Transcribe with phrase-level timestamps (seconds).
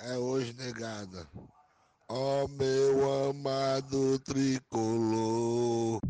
[0.00, 1.28] é hoje, negada.
[2.08, 6.00] Ó oh, meu amado tricolor.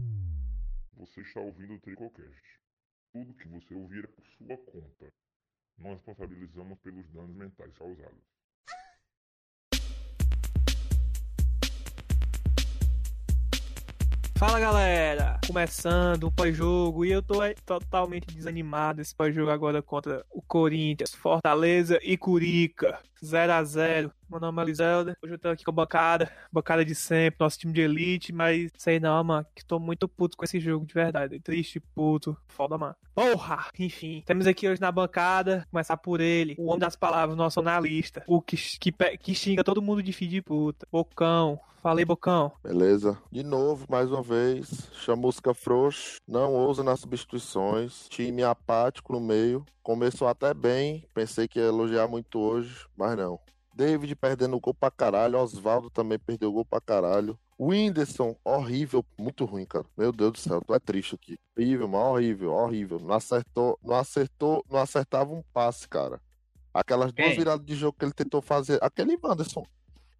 [0.96, 2.60] Você está ouvindo o Tricocast.
[3.12, 5.12] Tudo que você ouvir é por sua conta.
[5.78, 8.37] Nós responsabilizamos pelos danos mentais causados.
[14.38, 19.00] Fala galera, começando o pós-jogo e eu tô totalmente desanimado.
[19.00, 24.64] Esse pós-jogo agora contra o Corinthians, Fortaleza e Curica, 0 a 0 meu nome é
[24.64, 25.16] Lizelda.
[25.22, 28.70] Hoje eu tô aqui com a bancada, bancada de sempre, nosso time de elite, mas
[28.76, 31.40] sei não, mano, que tô muito puto com esse jogo, de verdade.
[31.40, 32.94] Triste, puto, foda, mano.
[33.14, 33.66] Porra!
[33.78, 38.22] Enfim, temos aqui hoje na bancada, começar por ele, o homem das palavras, nosso analista,
[38.26, 40.86] o que, que, que xinga todo mundo de filho de puta.
[40.92, 42.50] Bocão, Falei, Bocão.
[42.62, 43.16] Beleza.
[43.30, 49.64] De novo, mais uma vez, chamusca frouxo, não ousa nas substituições, time apático no meio.
[49.80, 53.38] Começou até bem, pensei que ia elogiar muito hoje, mas não.
[53.78, 55.38] David perdendo gol pra caralho.
[55.38, 57.38] Oswaldo também perdeu gol pra caralho.
[57.56, 59.84] O Whindersson, horrível, muito ruim, cara.
[59.96, 61.38] Meu Deus do céu, tu é triste aqui.
[61.56, 62.98] Horrível, mano, horrível, horrível.
[62.98, 66.20] Não acertou, não acertou, não acertava um passe, cara.
[66.74, 67.38] Aquelas duas Quem?
[67.38, 68.78] viradas de jogo que ele tentou fazer.
[68.82, 69.64] Aquele Wanderson.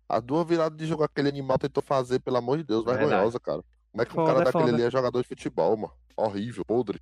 [0.09, 2.95] As duas viradas de jogo que aquele animal tentou fazer, pelo amor de Deus, é
[2.95, 3.63] vergonhosa, cara.
[3.91, 4.77] Como é que foda, um cara daquele foda.
[4.77, 5.93] ali é jogador de futebol, mano?
[6.17, 7.01] Horrível, podre.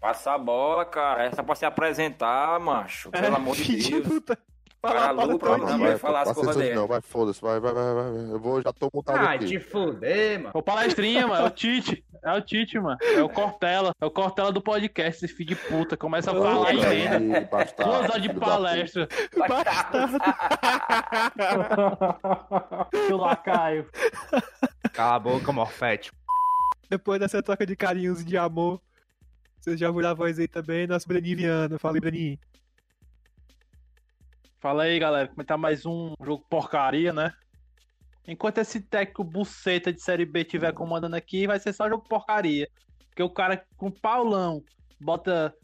[0.00, 1.24] Passa a bola, cara.
[1.24, 3.10] Essa pra se apresentar, macho.
[3.10, 4.06] Pelo é, amor de Deus.
[4.06, 4.38] Puta.
[4.80, 6.74] Falar Maluco, não, não vai falar as porra dele.
[6.74, 8.32] Não, vai, foda-se, vai, vai, vai, vai.
[8.32, 9.44] Eu vou, já tô montado Ai, aqui.
[9.44, 10.50] Ai, te fuder, mano.
[10.54, 12.04] O palestrinha, mano, é o Tite.
[12.22, 12.96] É o Tite, mano.
[13.02, 13.90] É o Cortella.
[14.00, 15.96] É o Cortella do podcast, esse filho de puta.
[15.96, 17.48] Começa a falar e ainda.
[17.76, 19.08] Duas horas de palestra.
[19.36, 19.98] Bastardo.
[23.12, 23.86] o lacaio.
[24.92, 26.12] Cala a boca, morfete.
[26.88, 28.80] Depois dessa troca de carinhos e de amor,
[29.60, 31.78] vocês já ouviram a voz aí também, nosso Breninho Viana.
[31.80, 32.38] Fala aí, Breninho.
[34.60, 35.28] Fala aí, galera.
[35.28, 37.32] Comentar mais um jogo porcaria, né?
[38.26, 42.68] Enquanto esse técnico buceta de Série B estiver comandando aqui, vai ser só jogo porcaria.
[43.08, 44.62] Porque o cara com Paulão
[45.00, 45.54] bota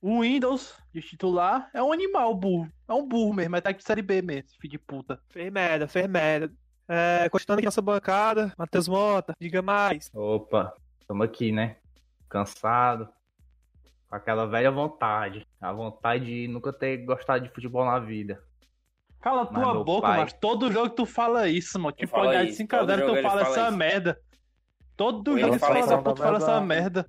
[0.00, 2.68] o Windows de titular, é um animal burro.
[2.88, 5.20] É um burro mesmo, é técnico de Série B mesmo, filho de puta.
[5.28, 6.50] Fez merda, fez merda.
[6.88, 10.10] É, continuando aqui nossa bancada, Matheus Mota, diga mais.
[10.14, 11.76] Opa, estamos aqui, né?
[12.30, 13.08] Cansado,
[14.12, 15.46] aquela velha vontade.
[15.60, 18.42] A vontade de nunca ter gostado de futebol na vida.
[19.20, 20.20] Cala mas tua boca, pai...
[20.20, 21.96] mas todo jogo tu fala isso, mano.
[21.96, 23.76] Tipo, olhar de 5 a 0 tu fala essa isso.
[23.76, 24.20] merda.
[24.96, 27.08] Todo jogo tu fala, tu fala essa merda.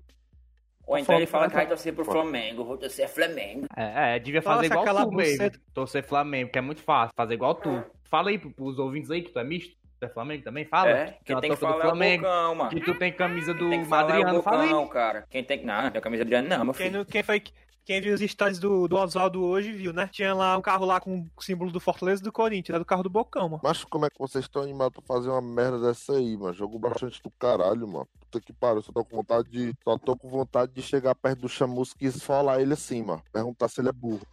[0.85, 3.67] Ou então ele fala que vai torcer pro Flamengo, vou torcer Flamengo.
[3.75, 5.51] É, é devia fazer Nossa, igual tu mesmo.
[5.73, 7.83] Torcer Flamengo, que é muito fácil, fazer igual tu.
[8.03, 9.75] Fala aí pros ouvintes aí que tu é misto.
[10.03, 10.65] Tu é Flamengo também?
[10.65, 10.89] Fala.
[10.89, 12.69] É, quem tem que falar Flamengo, é o Bocão, mano.
[12.69, 15.25] Que tu tem camisa do Madriano, é o Bocão, fala cara.
[15.29, 15.65] Quem tem que...
[15.65, 17.05] Não, não tem camisa do Adriano não, meu filho.
[17.05, 17.43] Quem, quem foi...
[17.85, 20.07] Quem viu os stories do, do Oswaldo hoje viu, né?
[20.09, 22.85] Tinha lá um carro lá com o símbolo do Fortaleza e do Corinthians, era do
[22.85, 23.61] carro do Bocão, mano.
[23.61, 26.53] Mas como é que vocês estão animados pra fazer uma merda dessa aí, mano?
[26.53, 28.07] Jogo bastante do caralho, mano.
[28.21, 29.73] Puta que pariu, só tô com vontade de.
[29.83, 33.21] Só tô com vontade de chegar perto do chamusco e esfolar ele assim, mano.
[33.33, 34.25] Perguntar se ele é burro.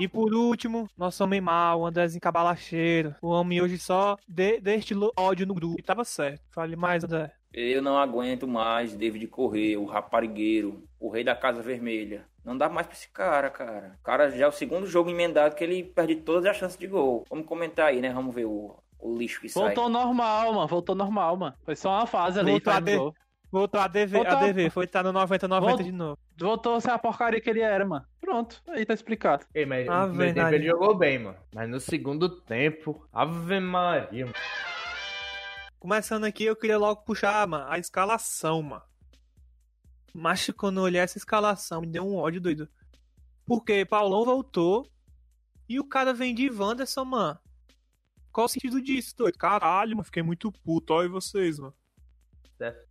[0.00, 3.16] E por último, nosso homem mal, Andrézinho Cabalacheiro.
[3.20, 5.74] O homem hoje só de, destilou ódio no grupo.
[5.78, 6.40] E tava certo.
[6.52, 7.32] Fale mais, André.
[7.52, 12.24] Eu não aguento mais David Correia, o raparigueiro, o rei da Casa Vermelha.
[12.44, 13.96] Não dá mais pra esse cara, cara.
[14.00, 16.86] O cara já é o segundo jogo emendado que ele perde todas as chances de
[16.86, 17.24] gol.
[17.28, 18.12] Vamos comentar aí, né?
[18.12, 19.74] Vamos ver o, o lixo que Voltou sai.
[19.74, 20.68] Voltou normal, mano.
[20.68, 21.54] Voltou normal, mano.
[21.64, 22.52] Foi só uma fase ali.
[22.52, 22.96] Voltou a, de...
[23.50, 24.36] Voltou a DV, Voltou...
[24.36, 24.70] a DV.
[24.70, 25.84] Foi estar no 90, 90 Volt...
[25.84, 26.18] de novo.
[26.38, 28.06] Voltou a ser a porcaria que ele era, mano.
[28.20, 29.46] Pronto, aí tá explicado.
[29.54, 31.38] Ei, mas no primeiro tempo ele jogou bem, mano.
[31.54, 34.36] Mas no segundo tempo, Ave Maria, mano.
[35.78, 38.82] Começando aqui, eu queria logo puxar, mano, a escalação, mano.
[40.12, 42.68] Mas quando eu olhei essa escalação, me deu um ódio doido.
[43.46, 44.90] Porque Paulão voltou
[45.68, 47.38] e o cara vem de Wanderson, mano.
[48.30, 49.38] Qual o sentido disso, doido?
[49.38, 50.92] Caralho, mano, fiquei muito puto.
[50.92, 51.74] Olha vocês, mano.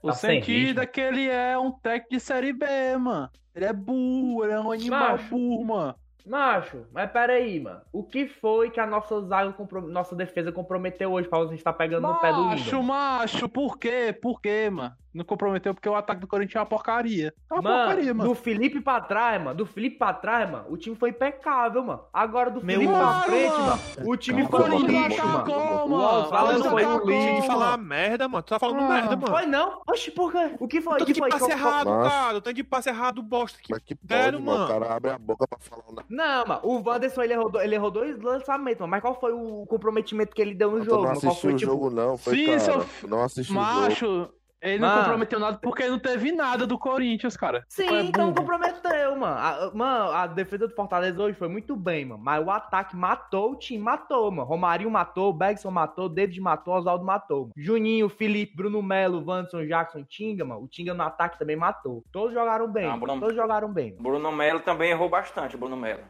[0.01, 2.65] O tá sentido é que ele é um tech de série B,
[2.97, 3.29] mano.
[3.53, 5.95] Ele é burro, ele é um animal burro, mano.
[6.27, 7.81] Macho, mas peraí, mano.
[7.91, 9.55] O que foi que a nossa zaga,
[9.87, 13.77] nossa defesa comprometeu hoje pra você estar pegando macho, no pé do Macho, macho, por
[13.77, 14.17] quê?
[14.21, 14.93] Por quê, mano?
[15.17, 17.33] Não comprometeu porque o ataque do Corinthians é uma porcaria.
[17.49, 18.29] É uma mano, porcaria, mano.
[18.29, 19.57] Do Felipe pra trás, mano.
[19.57, 20.65] Do Felipe pra trás, mano.
[20.69, 22.03] O time foi impecável, mano.
[22.13, 23.79] Agora do Meu Felipe pra frente, mano.
[24.05, 25.51] O time foi um lixo, mano.
[25.87, 27.41] O Oswaldo foi um lixo.
[27.41, 28.43] de falar merda, mano.
[28.43, 29.27] Tu tá falando ah, merda, mano.
[29.27, 29.81] Foi não?
[29.87, 30.55] Oxi, por quê?
[30.59, 30.99] O que foi?
[30.99, 32.41] Tanto de passe errado, cara.
[32.41, 33.57] Tanto de passe errado, bosta.
[33.59, 34.65] Que, que pode, mano.
[34.65, 36.05] O cara abre a boca pra falar.
[36.17, 36.61] Não, mano.
[36.63, 38.89] O Wanderson, ele errou, ele errou dois lançamentos, mano.
[38.89, 41.03] Mas qual foi o comprometimento que ele deu no jogo?
[41.03, 42.17] Não assisti o jogo, não.
[42.17, 42.85] Foi, cara.
[43.07, 44.33] Não assisti o jogo.
[44.67, 45.01] Ele não Mano.
[45.01, 47.65] comprometeu nada porque não teve nada do Corinthians, cara.
[47.69, 49.37] Sim, É então comprometeu, mano.
[49.37, 52.21] A, mano, a defesa do Fortaleza hoje foi muito bem, mano.
[52.23, 54.47] Mas o ataque matou o time, matou, mano.
[54.47, 57.41] Romarinho matou, Bergson matou, David matou, Oswaldo matou.
[57.43, 57.53] Mano.
[57.55, 60.61] Juninho, Felipe, Bruno Melo, Wanderson, Jackson, Tinga, mano.
[60.63, 62.03] O Tinga no ataque também matou.
[62.11, 62.97] Todos jogaram bem, Ah.
[62.97, 63.91] Bruno- Todos jogaram bem.
[63.91, 64.03] mano.
[64.03, 66.03] Bruno Melo também errou bastante, Bruno Melo.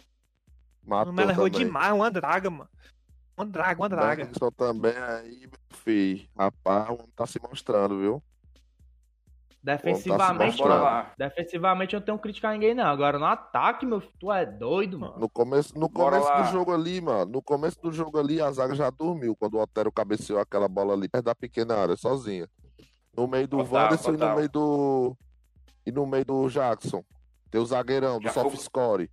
[0.86, 2.69] Matou O Melo errou demais, uma draga, mano.
[3.36, 4.25] Uma draga, uma draga.
[4.25, 6.27] Bergson também aí, meu filho.
[6.36, 8.24] Rapaz, o homem tá se mostrando, viu?
[9.67, 11.11] Defensivamente, lá.
[11.17, 12.85] defensivamente eu não tenho que criticar ninguém, não.
[12.85, 15.19] Agora no ataque, meu filho, tu é doido, mano.
[15.19, 16.41] No começo, no Bora começo lá.
[16.41, 17.33] do jogo ali, mano.
[17.33, 20.93] No começo do jogo ali, a zaga já dormiu quando o Otero cabeceou aquela bola
[20.93, 22.47] ali perto da pequena área, sozinha.
[23.13, 25.17] No meio do Wanderson e no meio do.
[25.85, 27.03] E no meio do Jackson.
[27.49, 29.09] Tem o zagueirão do Já soft foi- score.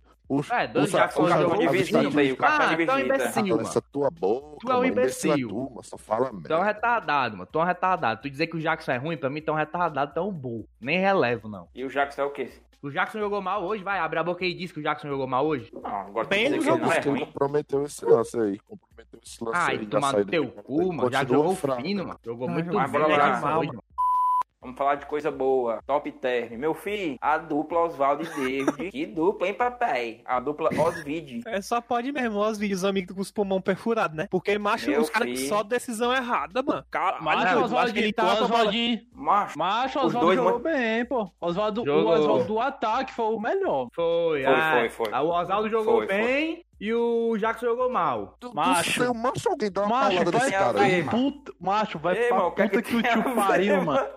[0.51, 3.03] É, dois puxa, Jackson puxa, jogou puxa, de puxa, vizinho, meio Ah, de então é
[3.03, 3.15] visita.
[3.39, 4.57] imbecil, essa tua boca.
[4.59, 4.85] Tu é um mano.
[4.87, 5.33] imbecil.
[5.33, 5.83] é tu, mano.
[5.83, 6.63] Só fala Tu é um merda.
[6.63, 7.49] retardado, mano.
[7.51, 8.21] Tu é um retardado.
[8.23, 10.23] Tu dizer que o Jackson é ruim, pra mim, tu é um retardado, tu é
[10.23, 10.67] um burro.
[10.81, 11.67] Nem relevo, não.
[11.75, 12.49] E o Jackson é o quê?
[12.81, 15.25] O Jackson jogou mal hoje, vai, abre a boca e diz que o Jackson jogou
[15.27, 15.71] mal hoje.
[15.73, 18.59] Não, agora Bem, tem que ele não é comprometeu esse lance aí.
[18.59, 19.85] Comprometeu esse lance Ai, aí.
[19.85, 21.11] da tomar no teu cu, mano.
[21.11, 22.07] Já jogou fraco, fino, mano.
[22.09, 22.19] mano.
[22.23, 23.15] Jogou Ah, muito jogou bem, bora lá.
[23.29, 23.83] Jackson, Mal, mano.
[24.65, 25.79] Vamos falar de coisa boa.
[25.85, 26.57] Top term.
[26.57, 28.25] Meu filho, a dupla Oswaldo e
[28.65, 28.89] David.
[28.89, 30.21] que dupla, hein, papai?
[30.25, 31.43] A dupla Osvid.
[31.45, 34.27] É só pode mesmo, ó, os amigos com os pulmão perfurados, né?
[34.27, 35.47] Porque, macho, Meu os caras filho.
[35.47, 36.83] só decisão errada, mano.
[36.89, 40.63] Caralho, Macho, que Oswaldinho, ele tava Oswaldinho, Macho, macho, Os Oswaldo dois, jogou mano.
[40.63, 41.31] bem, pô.
[41.39, 42.07] Oswaldo, o.
[42.07, 43.87] Oswaldo do ataque foi o melhor.
[43.93, 45.09] Foi, Foi, ah, foi, foi.
[45.11, 46.65] ah, O Oswaldo jogou Foi, foi.
[46.79, 48.35] E o Jackson jogou mal.
[48.39, 48.93] Tu, Macho.
[48.93, 51.03] tu, seu macho, alguém dá uma Macho, vai nesse cara aí.
[51.03, 51.17] mano.
[51.31, 53.13] Puta, macho, vai Ei, pra mano, o que é puta que que o tem a
[53.23, 54.07] tio pariu, mano?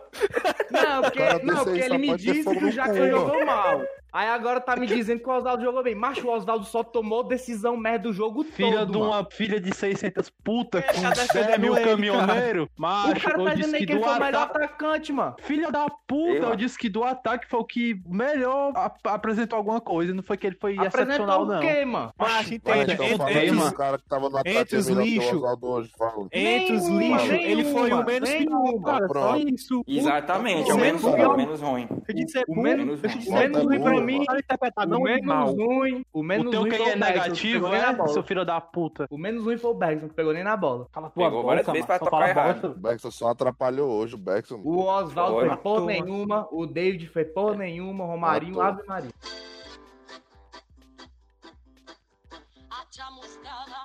[0.70, 3.82] Não, porque, não, porque ele me disse que o Jackson cu, jogou mal.
[4.12, 5.94] Aí agora tá me dizendo que o Oswaldo jogou bem.
[5.94, 9.10] Macho, o Oswaldo só tomou decisão merda do jogo Filha todo, de mano.
[9.12, 12.68] uma filha de 600 puta Ele com tá 10 defendendo mil ele, caminhoneiros.
[12.76, 15.12] O Macho, cara eu tá disse dizendo aí que que ele foi o melhor atacante,
[15.12, 15.36] mano.
[15.40, 16.56] Filha da puta, eu mano.
[16.56, 20.14] disse que do ataque foi o que melhor ap- apresentou alguma coisa.
[20.14, 21.58] Não foi que ele foi excepcional, Apresentou não.
[21.58, 22.12] o quê, mano?
[22.18, 22.92] Macho, entende?
[22.94, 23.70] então, Entre, fala Ei, aí, mano.
[23.70, 25.32] o cara que tava no ataque Entre é os melhor que o lixos.
[25.34, 26.28] Oswaldo hoje, fala.
[26.32, 28.98] entre os lixos, ele foi o menos pior, cara.
[29.00, 29.48] Só Pronto.
[29.54, 29.84] isso.
[29.86, 31.36] Exatamente, é o menos menos ruim, é o pior.
[31.36, 31.88] menos ruim.
[32.08, 33.97] Eu disse, é O menos eu ruim.
[33.98, 35.46] O burro, mim, interpretado o não é mal.
[35.54, 37.92] menos ruim, o O menos ruim foi é o Bergson, negativo, é?
[37.92, 38.08] bola.
[38.08, 39.06] Seu filho da puta.
[39.10, 40.86] O menos ruim foi o Bergson, que pegou nem na bola.
[40.92, 42.64] Cala Pegou várias vezes pra só tocar fala errado.
[42.76, 44.60] O Beckson só atrapalhou hoje, o Beckson.
[44.64, 45.56] O Oswaldo Foi.
[45.56, 48.78] porra nenhuma, o David foi porra nenhuma, o Romarinho, Matou.
[48.78, 49.10] Ave Maria.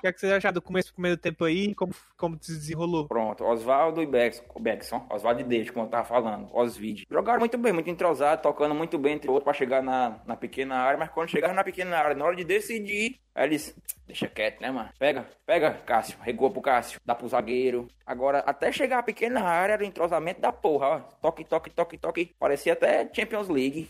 [0.03, 1.73] Que, é que você achou do começo do primeiro tempo aí?
[1.75, 3.07] Como, como se desenrolou?
[3.07, 7.05] Pronto, Oswaldo e Beckson, Oswaldo e David, como eu tava falando, Osvid.
[7.09, 10.75] Jogaram muito bem, muito entrosado, tocando muito bem entre outros pra chegar na, na pequena
[10.75, 13.73] área, mas quando chegaram na pequena área, na hora de decidir, aí eles,
[14.05, 14.89] deixa quieto, né, mano?
[15.00, 17.88] Pega, pega, Cássio, regua pro Cássio, dá pro zagueiro.
[18.06, 20.99] Agora, até chegar à pequena área, era o entrosamento da porra, ó.
[21.21, 22.35] Toque, toque, toque, toque.
[22.38, 23.89] Parecia até Champions League.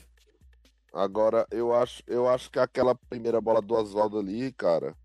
[0.93, 4.95] Agora, eu acho, eu acho que aquela primeira bola do Oswaldo ali, cara,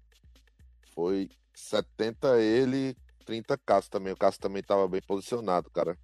[0.99, 4.13] foi 70 ele, 30 Cássio também.
[4.13, 5.97] O Cássio também tava bem posicionado, cara.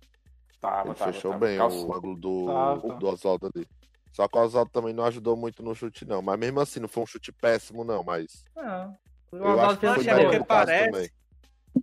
[0.60, 1.46] Tava, Ele tava, fechou tava.
[1.46, 1.88] bem Calçou.
[1.90, 2.94] o ângulo do, Tava.
[2.94, 3.66] do Oswaldo ali.
[4.12, 6.22] Só que o Oswaldo também não ajudou muito no chute, não.
[6.22, 8.04] Mas mesmo assim, não foi um chute péssimo, não.
[8.04, 8.96] Mas Não.
[9.32, 11.10] O eu acho que fez foi um melhor porque parece- também.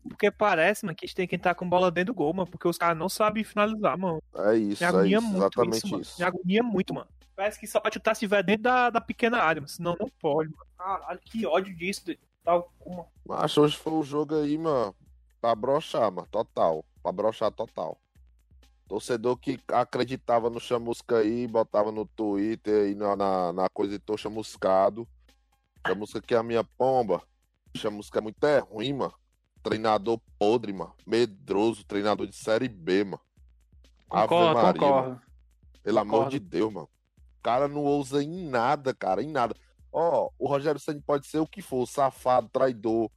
[0.07, 2.49] Porque parece, mano, que a gente tem que entrar com bola dentro do gol, mano.
[2.49, 4.23] Porque os caras não sabem finalizar, mano.
[4.35, 6.01] É isso, Me é agonia isso, muito exatamente isso, mano.
[6.01, 6.15] isso.
[6.17, 7.07] Me agonia muito, mano.
[7.35, 9.67] Parece que só pode chutar se estiver dentro da, da pequena área, mano.
[9.67, 10.65] Senão não pode, mano.
[10.77, 12.03] Caralho, que ódio disso.
[12.43, 13.07] Tal como.
[13.25, 14.95] Mas hoje foi o jogo aí, mano,
[15.39, 16.83] pra brochar, mano, total.
[17.01, 17.97] Pra brochar total.
[18.87, 23.99] Torcedor que acreditava no Chamusca aí, botava no Twitter e na, na, na coisa de
[23.99, 25.07] tô chamuscado.
[25.87, 27.21] Chamusca que é a minha pomba.
[27.75, 29.13] Chamusca é muito é ruim, mano.
[29.63, 30.93] Treinador podre, mano.
[31.07, 33.21] Medroso, treinador de Série B, mano.
[34.09, 34.93] Ave Concordo, Maria, mano.
[34.93, 35.21] concordo.
[35.83, 36.31] Pelo amor Concordo.
[36.31, 36.89] de Deus, mano.
[37.39, 39.55] O cara não ousa em nada, cara, em nada.
[39.91, 43.09] Ó, o Rogério Ceni pode ser o que for, safado, traidor.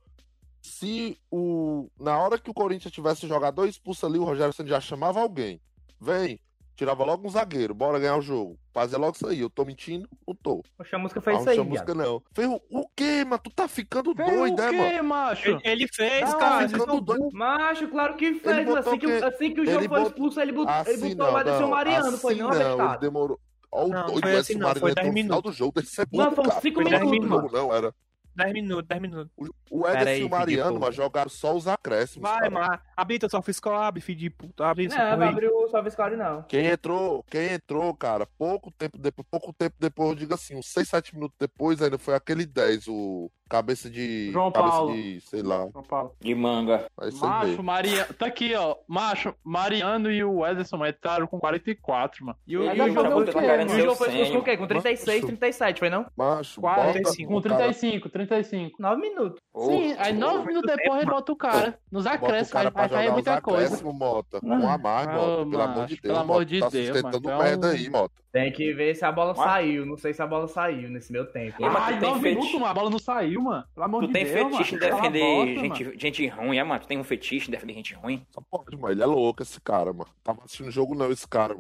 [0.61, 1.88] Se o.
[1.99, 5.61] Na hora que o Corinthians tivesse jogador expulso ali, o Rogério Ceni já chamava alguém.
[6.00, 6.40] Vem,
[6.75, 8.59] tirava logo um zagueiro, bora ganhar o jogo.
[8.73, 9.40] Fazia logo isso aí.
[9.40, 10.09] Eu tô mentindo?
[10.26, 10.62] Não tô.
[10.78, 11.69] O Chamusca Ah, fez não isso aí, viado.
[11.69, 12.23] música, não.
[12.33, 13.40] Fez o, o quê, mano?
[13.45, 14.90] Tu tá ficando Fez doido, o né, mano?
[14.90, 15.49] quê, macho?
[15.50, 16.69] Ele, ele fez, Não, cara.
[16.69, 17.28] tá ficando doido.
[17.33, 18.59] Macho, claro que fez.
[18.59, 21.09] Ele assim, que, assim que o jogo ele foi bot- expulso, ele botou, ele Assim
[21.14, 21.71] botou o não, Ederson não.
[21.71, 23.40] Mariano, foi Assim não, não, ele demorou.
[23.75, 25.52] Ó, o Não, doido, foi esse assim não, Mariano foi entrou 10 no final minutos.
[25.52, 25.73] do jogo.
[25.75, 26.61] Deve ser Não, burro, foram cara.
[26.62, 27.95] cinco Foi dez minutos, minutos, Não, era.
[28.37, 29.33] 10 minutos, 10 minutos.
[29.71, 32.28] O Ederson aí, e o Mariano, mas jogaram só os acréscimos.
[32.28, 32.81] Vai, mas.
[32.97, 34.66] Habilita só fiscal, abre, filho de puta.
[34.66, 34.97] Abre isso.
[34.97, 35.28] Não, aí.
[35.28, 36.43] abrir o Salve não.
[36.43, 40.66] Quem entrou, quem entrou, cara, pouco tempo depois, pouco tempo depois, eu digo assim, uns
[40.66, 44.31] 6, 7 minutos depois, ainda foi aquele 10, o, Cabeça de.
[44.33, 44.95] João cabeça Paulo.
[44.95, 45.21] de.
[45.21, 45.69] sei lá.
[45.71, 46.13] São Paulo.
[46.21, 46.87] De manga.
[47.03, 47.63] Isso aí Macho.
[47.63, 48.15] Mariano.
[48.15, 48.77] Tá aqui, ó.
[48.89, 52.39] Macho, Mariano e o Ederson entraram com 44, mano.
[52.47, 54.33] E o, e o acabou jogo de foi tocar o em jogo seu foi sênior.
[54.33, 54.57] com o quê?
[54.57, 55.27] Com 36, Macho.
[55.27, 56.07] 37, foi não?
[56.17, 57.29] Macho, 45.
[57.29, 58.83] Com bota o cara, 35, 35.
[58.83, 59.41] 9 minutos.
[59.57, 61.79] Sim, aí Ô, 9 minutos depois ele bota o cara.
[61.93, 63.65] Nos acréscimos, aí vai muita coisa.
[63.67, 64.41] acréscimos, Mota.
[64.41, 65.51] Com a mais, Ah, Mota.
[65.51, 66.01] Pelo amor de Deus.
[66.01, 67.43] pelo amor de Tá Deus, sustentando mano.
[67.43, 68.15] merda aí, Mota.
[68.33, 69.87] Tem que ver se a bola saiu.
[69.87, 71.55] Não sei se a bola saiu nesse meu tempo.
[71.65, 72.35] Ai, tu tem 9 fetiche.
[72.41, 72.67] minutos, mano.
[72.67, 73.64] A bola não saiu, mano.
[73.75, 74.91] Pelo amor Tu de tem Deus, fetiche em mano.
[74.91, 75.61] Cala a defender mano.
[75.61, 76.81] gente, gente ruim, é, mano?
[76.81, 78.26] Tu tem um fetiche em defender gente ruim?
[78.31, 78.93] Só pode, mano.
[78.95, 80.11] Ele é louco, esse cara, mano.
[80.23, 81.57] Tava assistindo o jogo, não, esse cara.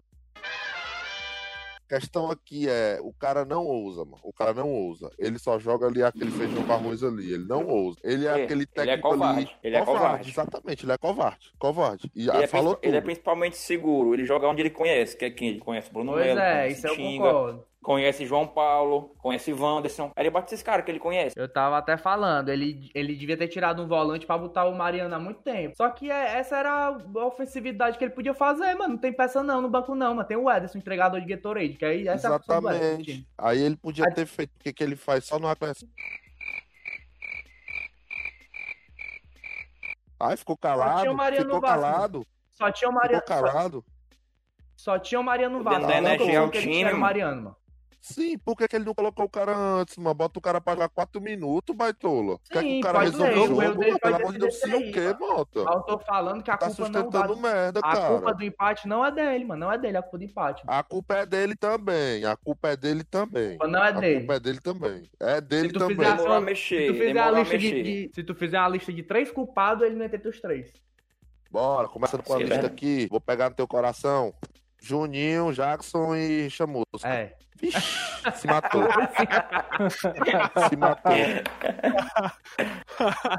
[1.84, 4.18] A questão aqui é, o cara não ousa, mano.
[4.24, 5.10] O cara não ousa.
[5.18, 7.30] Ele só joga ali aquele feijão com arroz ali.
[7.34, 7.98] Ele não ousa.
[8.02, 9.50] Ele é, É, aquele ele é técnico covarde, ali.
[9.62, 10.30] ele é covarde.
[10.30, 11.52] Exatamente, ele é covarde.
[11.58, 12.10] Covarde.
[12.14, 14.14] E Ele é, falou ele é principalmente seguro.
[14.14, 15.92] Ele joga onde ele conhece, que é quem ele conhece.
[15.92, 17.64] Bruno Pois Melo, é, isso eu concordo.
[17.84, 20.10] Conhece João Paulo, conhece Wanderson.
[20.16, 21.38] Aí ele bate esses caras que ele conhece.
[21.38, 25.14] Eu tava até falando, ele, ele devia ter tirado um volante pra botar o Mariano
[25.14, 25.76] há muito tempo.
[25.76, 28.94] Só que é- essa era a ofensividade que ele podia fazer, mano.
[28.94, 30.26] Não tem peça não no banco não, mano.
[30.26, 32.30] Tem o Ederson, entregador de Gatorade, que aí essa é.
[32.30, 33.28] Exatamente.
[33.36, 35.90] Aí ele podia Aí- ter feito o que, que ele faz só no acréscimo.
[40.18, 43.24] Aí ficou calado, tinha o Mariano ficou Vasco, calado, Só tinha o ficou Mariano.
[43.26, 43.84] Só, calado.
[44.74, 46.92] só tinha o Mariano Dando energia ao time.
[46.94, 47.56] Mariano, mano.
[48.06, 50.12] Sim, por que, que ele não colocou o cara antes, mano?
[50.14, 52.38] Bota o cara pra jogar 4 minutos, baitola.
[52.50, 53.54] Quer que o cara resolva o jogo?
[53.62, 53.98] dele mano?
[53.98, 55.16] Pelo amor de Deus, sim o quê?
[55.18, 57.26] Mas eu tô falando que a Tá culpa não dá.
[57.34, 58.08] merda, A cara.
[58.08, 59.60] culpa do empate não é dele, mano.
[59.60, 60.66] Não é dele a culpa do empate.
[60.66, 60.78] mano.
[60.78, 62.26] A culpa é dele também.
[62.26, 63.46] A culpa é dele também.
[63.54, 64.18] A culpa não é A dele.
[64.18, 65.10] culpa é dele também.
[65.18, 65.96] É dele Se tu também.
[65.96, 67.82] fizer a Demorou a se mexer, tu fizer a a lista de, mexer.
[67.82, 70.70] de- se tu fizer a lista de três culpados, ele não entra entre os três.
[71.50, 72.66] Bora, começando com a Sim, lista né?
[72.66, 73.08] aqui.
[73.10, 74.34] Vou pegar no teu coração.
[74.84, 77.08] Juninho, Jackson e Chamusca.
[77.08, 77.34] É.
[77.58, 77.80] Vixe,
[78.34, 78.82] se matou.
[80.68, 81.12] se matou.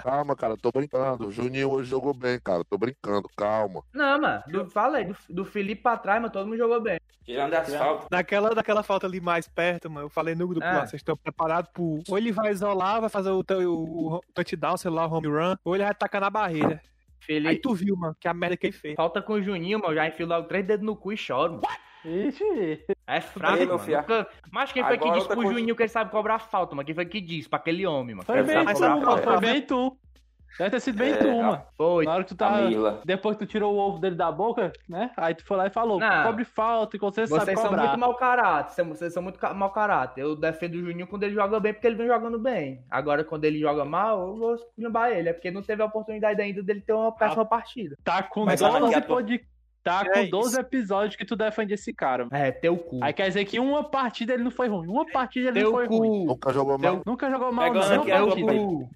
[0.02, 1.32] Calma, cara, tô brincando.
[1.32, 2.64] Juninho hoje jogou bem, cara.
[2.64, 3.84] Tô brincando, calma.
[3.94, 4.44] Não, mano.
[4.48, 7.00] Do, fala aí, do, do Felipe pra trás, mas todo mundo jogou bem.
[7.24, 8.08] Tirando as faltas.
[8.10, 10.74] Naquela, naquela falta ali mais perto, mano, eu falei no grupo Ah.
[10.80, 12.00] lá, vocês estão preparados pro.
[12.08, 15.56] Ou ele vai isolar, vai fazer o, o, o touchdown, sei lá, o home run,
[15.64, 16.82] ou ele vai atacar na barreira.
[17.30, 18.96] Aí Felipe, tu viu, mano, que a merda que ele fez.
[18.96, 19.96] falta com o Juninho, mano.
[19.96, 21.64] Já enfio logo três dedos no cu e choro, mano.
[22.06, 22.86] Ixi.
[23.08, 23.92] É fraco, Aí, meu mano.
[23.98, 25.60] Nunca- Mas quem foi que Agora disse outra pro coisa.
[25.60, 26.86] Juninho que ele sabe cobrar falta, mano?
[26.86, 27.50] Quem foi que disse?
[27.50, 28.26] Pra aquele homem, mano.
[28.26, 29.24] Foi bem sabe mas tu, cobrar sabe mano.
[29.24, 29.98] Foi bem tu.
[30.58, 31.62] Deve ter sido bem É, tu, a- mano.
[31.78, 32.06] Foi.
[32.06, 32.50] Na hora que tu tá.
[32.50, 33.02] Camila.
[33.04, 35.12] Depois que tu tirou o ovo dele da boca, né?
[35.18, 36.24] Aí tu foi lá e falou: Não.
[36.24, 38.84] cobre falta e você sabe Vocês são muito mau caráter.
[38.86, 40.22] Vocês- são muito mau caráter.
[40.22, 42.84] Eu defendo o Juninho quando ele joga bem, porque ele vem jogando bem.
[42.90, 45.30] Agora, quando ele joga mal, eu vou esculhambar ele.
[45.30, 47.96] É porque não teve a oportunidade ainda dele ter uma péssima partida.
[48.04, 49.46] Tá com Mas 12 olha, pod...
[49.84, 50.32] Tá É com isso.
[50.32, 52.26] 12 episódios que tu defende esse cara.
[52.26, 52.36] mano.
[52.44, 53.00] É, teu cu.
[53.04, 54.88] Aí quer dizer que uma partida ele não foi ruim.
[54.88, 56.22] Uma partida ele não Teu foi ruim.
[56.22, 56.26] cu.
[56.26, 57.02] Nunca jogou mal.
[57.06, 58.02] Nunca jogou mal, Pegando não.
[58.02, 58.54] aqui tua partida.
[58.54, 58.90] cu.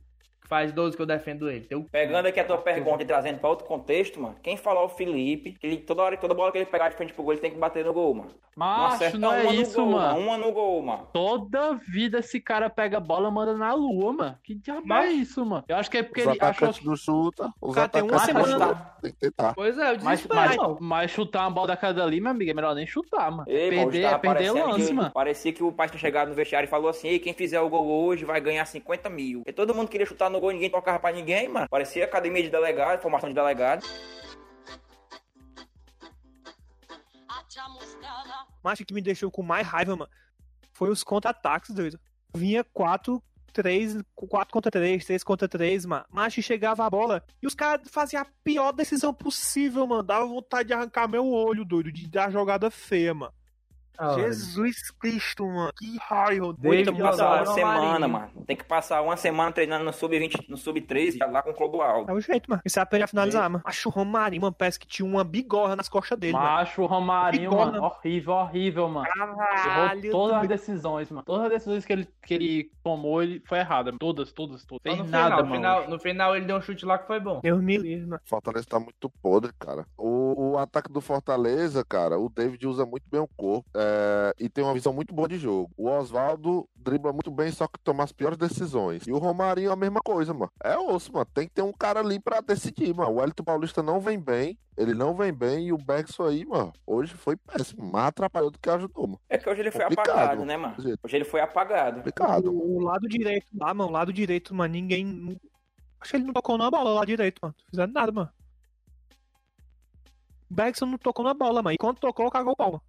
[0.50, 1.68] Faz 12 que eu defendo ele.
[1.68, 1.88] Cu.
[1.91, 4.36] Pegando aqui a tua pergunta e trazendo pra outro contexto, mano.
[4.41, 7.13] Quem falou o Felipe, que ele, toda hora, toda bola que ele pegar de frente
[7.13, 8.32] pro gol, ele tem que bater no gol, mano.
[8.58, 10.20] Não Macho, acerta não é isso, gol, mano.
[10.20, 11.08] Uma no gol, mano.
[11.13, 14.36] Toda vida esse cara pega a bola e manda na lua, mano.
[14.44, 15.63] Que diabo Mas- é isso, mano?
[15.68, 17.53] Eu acho que é porque Os ele achou atacantes não chutam.
[17.62, 18.89] Os cara tem uma não semana- chutam.
[19.01, 19.53] Tem que tentar.
[19.53, 20.77] Pois é, eu Mas, mas, mano.
[20.82, 23.46] mas chutar uma bola da cada ali, meu amigo, é melhor nem chutar, mano.
[23.48, 25.12] Ei, mano, perder, é tava perder lance, que, mano.
[25.12, 27.70] Parecia que o pai tinha chegado no vestiário e falou assim: Ei, quem fizer o
[27.70, 29.44] gol hoje vai ganhar 50 mil.
[29.48, 31.67] E todo mundo queria chutar no gol, ninguém tocava pra ninguém, mano.
[31.69, 33.86] Parecia academia de delegado, formação de delegado.
[38.63, 40.12] Mas o que me deixou com mais raiva, mano,
[40.74, 42.00] foi os contra-ataques, doido.
[42.36, 46.05] Vinha 4, 3, 4 contra 3, 3 contra 3, mano.
[46.10, 50.03] Mas chegava a bola e os caras faziam a pior decisão possível, mano.
[50.03, 53.34] Dava vontade de arrancar meu olho, doido, de dar jogada feia, mano.
[54.15, 55.72] Jesus Cristo, mano.
[55.75, 55.98] Que.
[56.58, 58.29] David Tem que passar uma no semana, mano.
[58.46, 62.10] Tem que passar uma semana treinando no sub-20, no sub-13, já lá com o Clodoaldo.
[62.12, 62.62] É o jeito, mano.
[62.65, 63.62] Isso é aprender a finalizar, mano.
[63.65, 66.46] Acho o Romarinho, mano, parece que tinha uma bigorra nas costas dele, mano.
[66.46, 69.08] Macho, o Romarinho, mano, horrível, horrível, mano.
[69.08, 70.06] Caralho.
[70.06, 71.24] Errou todas as decisões, mano.
[71.25, 73.91] Todas as decisões que ele, que ele tomou, ele foi errada.
[73.91, 74.00] mano.
[74.00, 74.82] Todas, todas, todas.
[74.84, 75.56] Fez no nada, final, mano.
[75.56, 77.39] final- no final ele deu um chute lá que foi bom.
[77.41, 78.22] Deus me livre, mano.
[78.25, 79.86] Fortaleza tá muito podre, cara.
[79.98, 83.88] O, o ataque do Fortaleza, cara, o David usa muito bem o corpo é,
[84.39, 85.72] e tem uma visão muito boa de jogo.
[85.77, 89.05] O Oswaldo dribla muito bem, só que toma as piores decisões.
[89.08, 90.51] E o Romarinho a mesma coisa, mano.
[90.63, 91.25] É osso, mano.
[91.34, 93.13] Tem que ter um cara ali pra decidir, mano.
[93.13, 94.58] O Elton Paulista não vem bem.
[94.77, 97.91] Ele não vem bem e o Bergson aí, mano, hoje foi péssimo.
[97.91, 99.19] Mais atrapalhou do que ajudou, mano.
[99.27, 100.10] É que hoje ele foi Complicado.
[100.17, 100.75] apagado, né, mano?
[101.03, 101.98] Hoje ele foi apagado.
[101.98, 102.50] Complicado.
[102.50, 105.38] O, o lado direito lá, mano, o lado direito, mano, ninguém.
[106.00, 107.53] Acho que ele não tocou na bola lá direito, mano.
[107.60, 108.29] Não fizeram nada, mano.
[110.50, 111.74] O Bergson não tocou na bola, mano.
[111.74, 112.72] E quando tocou, cagou o pau.
[112.72, 112.81] mano.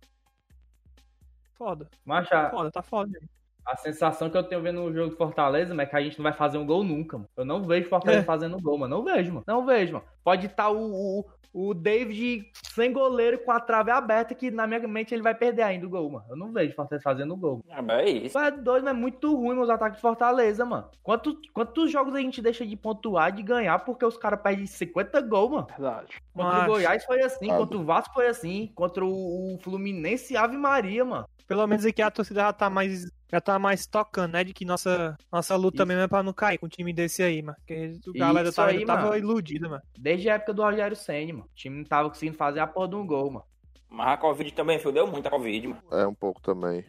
[1.61, 1.87] Foda.
[2.07, 3.21] Mas a, Foda, tá foda.
[3.67, 6.19] A sensação que eu tenho vendo no jogo do Fortaleza, mano, é que a gente
[6.19, 7.29] não vai fazer um gol nunca, mano.
[7.37, 8.25] Eu não vejo Fortaleza É.
[8.25, 8.97] fazendo gol, mano.
[8.97, 9.45] Não vejo, mano.
[9.47, 10.05] Não vejo, mano.
[10.25, 10.79] Pode estar o,
[11.21, 15.35] o, o David sem goleiro com a trave aberta, que na minha mente ele vai
[15.35, 16.25] perder ainda o gol, mano.
[16.31, 17.65] Eu não vejo Fortaleza fazendo gol.
[17.71, 18.27] Ah, mas é isso.
[18.27, 20.89] Isso é doido, mas é muito ruim meus ataques de Fortaleza, mano.
[21.03, 25.21] Quantos, quantos jogos a gente deixa de pontuar, de ganhar, porque os caras perdem 50
[25.23, 25.67] gols, mano?
[25.67, 26.21] Verdade.
[26.33, 26.65] Contra Macho.
[26.71, 31.05] o Goiás foi assim, contra o Vasco foi assim, contra o, o Fluminense Ave Maria,
[31.05, 31.27] mano.
[31.47, 33.11] Pelo menos aqui a torcida já tá mais.
[33.33, 34.43] Já tá mais tocando, né?
[34.43, 35.87] De que nossa, nossa luta Isso.
[35.87, 37.57] mesmo é pra não cair com um time desse aí, mano.
[37.59, 39.17] Porque a galera tava, aí, tava mano.
[39.17, 39.83] iludida, mano.
[39.97, 41.45] Desde a época do Rogério Senna, mano.
[41.45, 43.45] O time não tava conseguindo fazer a porra de um gol, mano.
[43.89, 45.83] Mas a Covid também fudeu muito a Covid, mano.
[45.93, 46.85] É um pouco também.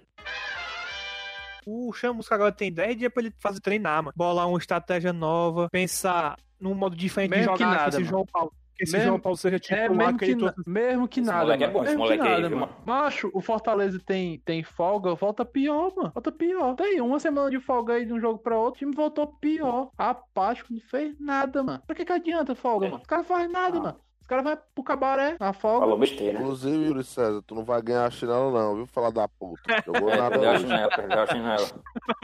[1.65, 4.13] O Chamusca agora tem 10 dias pra ele fazer treinar, mano.
[4.15, 7.97] Bolar uma estratégia nova, pensar num modo diferente de Mesmo que jogar nada, que esse
[7.99, 8.09] mano.
[8.09, 8.53] João Paulo.
[8.81, 11.41] Que esse Mesmo- João Paulo seja tipo É, mesmo que na- mesmo que Esse nada,
[11.43, 11.77] moleque é mano.
[11.79, 12.73] bom, esse mesmo que moleque aí, nada, viu, mano.
[12.83, 16.11] Macho, o Fortaleza tem, tem folga, volta pior, mano.
[16.15, 16.73] Volta pior.
[16.75, 19.91] Tem uma semana de folga aí de um jogo pra outro, o time voltou pior.
[19.95, 21.83] Apático, não fez nada, mano.
[21.85, 22.89] Pra que que adianta folga, É.
[22.89, 23.01] mano?
[23.03, 23.95] Os caras não fazem nada, mano.
[24.31, 25.81] Os caras vão pro cabaré na folga.
[25.81, 26.39] Falou besteira.
[26.39, 28.87] Inclusive, Yuri César, tu não vai ganhar a chinela não, viu?
[28.87, 29.61] Falar da puta.
[29.85, 31.67] Jogou nada Perdeu a chinela, perdeu a chinela.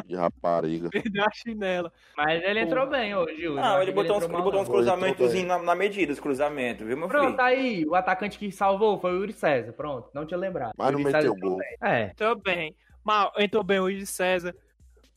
[0.06, 0.90] de rapariga.
[0.90, 1.92] Perdeu a chinela.
[2.16, 3.60] Mas ele entrou bem hoje, Yuri.
[3.62, 6.96] Não, ele botou uns, entrou ele botou uns cruzamentos na, na medida, os cruzamentos, viu,
[6.96, 7.36] meu Pronto, filho?
[7.36, 7.86] tá aí.
[7.86, 9.74] O atacante que salvou foi o Yuri César.
[9.74, 10.72] Pronto, não tinha lembrado.
[10.78, 11.58] Mas não meteu gol.
[11.58, 11.78] bem.
[11.82, 12.04] É.
[12.04, 12.74] Entrou bem.
[13.04, 14.56] Mal, entrou bem o Yuri César.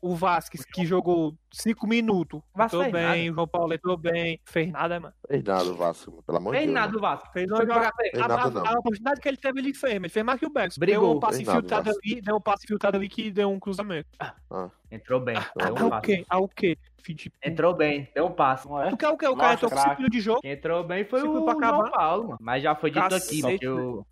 [0.02, 2.40] O Vasquez, que jogou 5 minutos.
[2.54, 3.30] Vasco fez bem.
[3.30, 4.40] O João Paulo entrou bem.
[4.44, 5.12] Fez nada, mano.
[5.28, 6.80] Fez nada o Vasco, pelo amor de Fez Deus.
[6.80, 7.28] nada do Vasco.
[7.32, 7.66] Fez frente.
[7.66, 8.66] Fez A, nada, a- não.
[8.66, 9.94] a oportunidade que ele teve, ele fez.
[9.96, 10.78] Ele fez mais que o Bex.
[10.78, 11.08] Brigou.
[11.08, 12.20] Deu um passe Fez nada, filtrado ali.
[12.22, 14.08] Deu um passe filtrado ali que deu um cruzamento.
[14.90, 15.36] Entrou bem.
[15.56, 16.06] Deu Ah, um o passe.
[16.06, 16.24] quê?
[16.28, 18.06] Ah, o de- Entrou bem.
[18.14, 18.68] Deu um passe.
[18.68, 18.90] Não é?
[18.90, 19.26] Tu quer o quê?
[19.26, 20.02] O cara entrou com 5 craque.
[20.02, 20.40] minutos de jogo.
[20.42, 21.76] Quem entrou bem foi o pra acabar.
[21.78, 22.38] João Paulo, mano.
[22.40, 24.04] Mas já foi dito Cacete, aqui, mano, que o,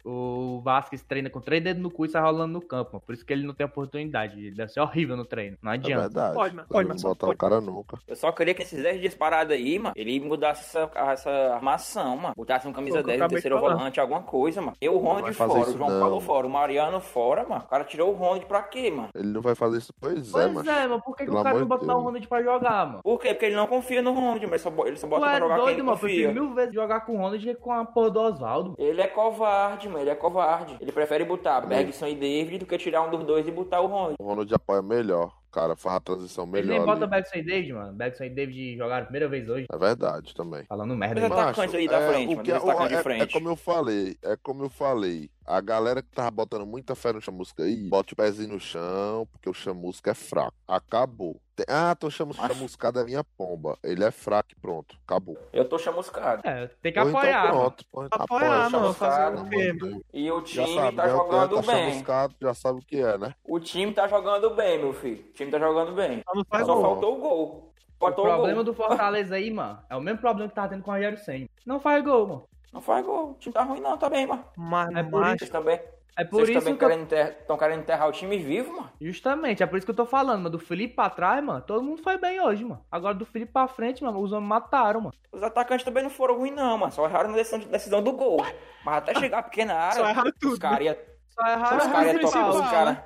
[0.57, 3.03] o Vasquez treina com três dedos no cu e sai rolando no campo, mano.
[3.05, 4.39] Por isso que ele não tem oportunidade.
[4.39, 5.59] Ele deve ser horrível no treino.
[5.63, 6.01] Não É adianta.
[6.03, 6.35] verdade.
[6.35, 7.35] Pode, mas- Eu pode, não mas- botar pode.
[7.35, 7.99] o cara nunca.
[8.09, 12.17] Eu só queria que esses 10 dias parados aí, mano, ele mudasse essa, essa armação,
[12.17, 12.35] mano.
[12.35, 14.77] Botasse um camisa Foi o que eu 10, um terceiro volante, alguma coisa, mano.
[14.81, 16.01] Eu o Ronald fora, o João não.
[16.01, 17.63] Paulo fora, o Mariano fora, mano.
[17.65, 19.11] O cara tirou o Ronald pra quê, mano?
[19.15, 19.93] Ele não vai fazer isso.
[20.01, 20.68] Pois, é, Pois mas.
[20.69, 21.03] É, mano.
[21.03, 22.01] Por que, que o cara não botou o.
[22.01, 23.01] Ronald pra jogar, mano?
[23.03, 23.29] Por quê?
[23.35, 25.65] Porque ele não confia no Ronald, mas só, ele só bota pra é jogar quem
[25.65, 25.99] doido, ele mano.
[25.99, 26.41] Prefiro confia.
[26.43, 28.75] mil vezes jogar com o Ronald que com a porra do Oswaldo.
[28.79, 30.01] Ele é covarde, mano.
[30.01, 30.77] Ele é covarde.
[30.81, 33.87] Ele prefere botar Bergson e David do que tirar um dos dois e botar o
[33.87, 34.15] Ronald.
[34.19, 35.33] O Ronald apoia melhor.
[35.49, 36.77] O cara faz a transição Ele melhor.
[36.77, 37.11] nem bota ali.
[37.11, 37.93] Bergson e David, mano.
[37.95, 39.67] Bergson e David jogaram a primeira vez hoje.
[39.73, 40.65] É verdade também.
[40.69, 41.21] Falando merda.
[41.23, 41.35] Mas mano.
[41.43, 43.23] tá- atacantes aí da frente, o mano, é, é- frente.
[43.23, 45.31] é como eu falei, é como eu falei.
[45.51, 49.27] A galera que tava botando muita fé no Chamusca aí, bote o pezinho no chão,
[49.33, 50.53] porque o Chamusca é fraco.
[50.69, 51.41] Acabou.
[51.57, 53.79] Tem- Ah, tô Mas- chamuscada minha pomba.
[53.83, 54.95] Ele é fraco e pronto.
[55.07, 55.39] Acabou.
[55.51, 56.47] Eu tô chamuscado.
[56.47, 57.61] É, tem que então apoiar, mano.
[57.61, 57.85] pronto.
[57.91, 58.25] Pô, Apoiar,
[58.67, 58.93] apoia, mano.
[58.93, 60.03] Fazer Chamuscado, o.
[60.13, 61.07] E o time sabe, tá?
[61.07, 61.91] O jogando tá bem.
[61.93, 63.35] chamuscado, já sabe o que é, né?
[63.49, 65.25] O time tá jogando bem, meu filho.
[65.31, 66.23] O time tá jogando bem.
[66.53, 67.73] Só Só faltou o gol.
[67.99, 68.65] O Faltou o, problema gol.
[68.65, 71.49] do Fortaleza aí, mano, é o mesmo problema que tava tendo com o Rogério Senna.
[71.67, 72.45] Não faz gol, mano.
[72.73, 73.31] Não faz gol.
[73.31, 73.97] O time tá ruim, não.
[73.97, 74.45] Tá bem, mano.
[74.57, 75.81] Mas, É por mas- Vocês também.
[76.17, 76.89] É por Vocês isso também que eu...
[76.89, 78.91] querem enterrar, tão querendo enterrar o time vivo, mano.
[79.01, 80.51] Justamente, é por isso que eu tô falando, mano.
[80.51, 82.85] Do Felipe pra trás, mano, todo mundo foi bem hoje, mano.
[82.91, 85.15] Agora do Felipe pra frente, mano, os homens mataram, mano.
[85.31, 86.91] Os atacantes também não foram ruins, não, mano.
[86.91, 88.45] Só erraram na decisão, decisão do gol.
[88.85, 90.59] Mas até chegar a pequena área, Só erraram os tudo.
[90.59, 92.33] caras ia- Só erraram os caras ia principal.
[92.33, 92.99] tocar, os principal, caras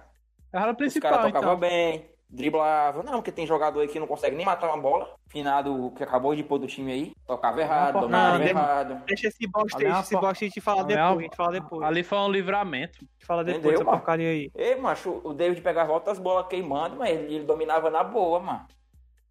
[0.54, 1.60] Era o os principal, caras tocavam então.
[1.60, 3.02] bem, driblavam.
[3.02, 5.14] Não, porque tem jogador aí que não consegue nem matar uma bola.
[5.28, 7.12] Finado que acabou de pôr do time aí.
[7.26, 9.02] Tocava errado, Não, dominava não, errado.
[9.06, 11.36] Deixa esse bosta aí, é esse bosta aí, a gente fala é depois, a gente
[11.36, 11.82] fala depois.
[11.82, 12.98] A Ali foi um livramento.
[13.00, 13.98] gente fala depois Entendeu, dessa mano?
[13.98, 14.50] porcaria aí.
[14.54, 18.66] Ei, macho, o David pegava altas bolas queimando, mas ele, ele dominava na boa, mano.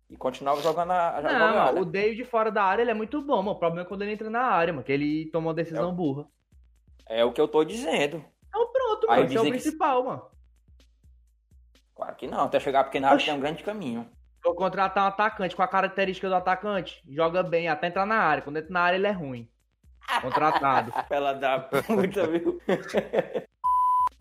[0.09, 1.53] E continuava jogando a, a Não, jogada.
[1.71, 3.51] mano, o David fora da área, ele é muito bom, mano.
[3.51, 6.25] O problema é quando ele entra na área, mano, que ele toma uma decisão burra.
[7.07, 8.23] É o que eu tô dizendo.
[8.47, 10.21] Então pronto, Aí mano, esse é o dizem que- principal, mano.
[12.01, 13.27] Claro que não, até chegar pequena área Oxi.
[13.27, 14.09] tem um grande caminho.
[14.43, 16.99] Vou contratar um atacante com a característica do atacante.
[17.07, 18.41] Joga bem, até entrar na área.
[18.41, 19.47] Quando entra na área, ele é ruim.
[20.19, 20.91] Contratado.
[21.11, 22.59] Ela dá puta, viu?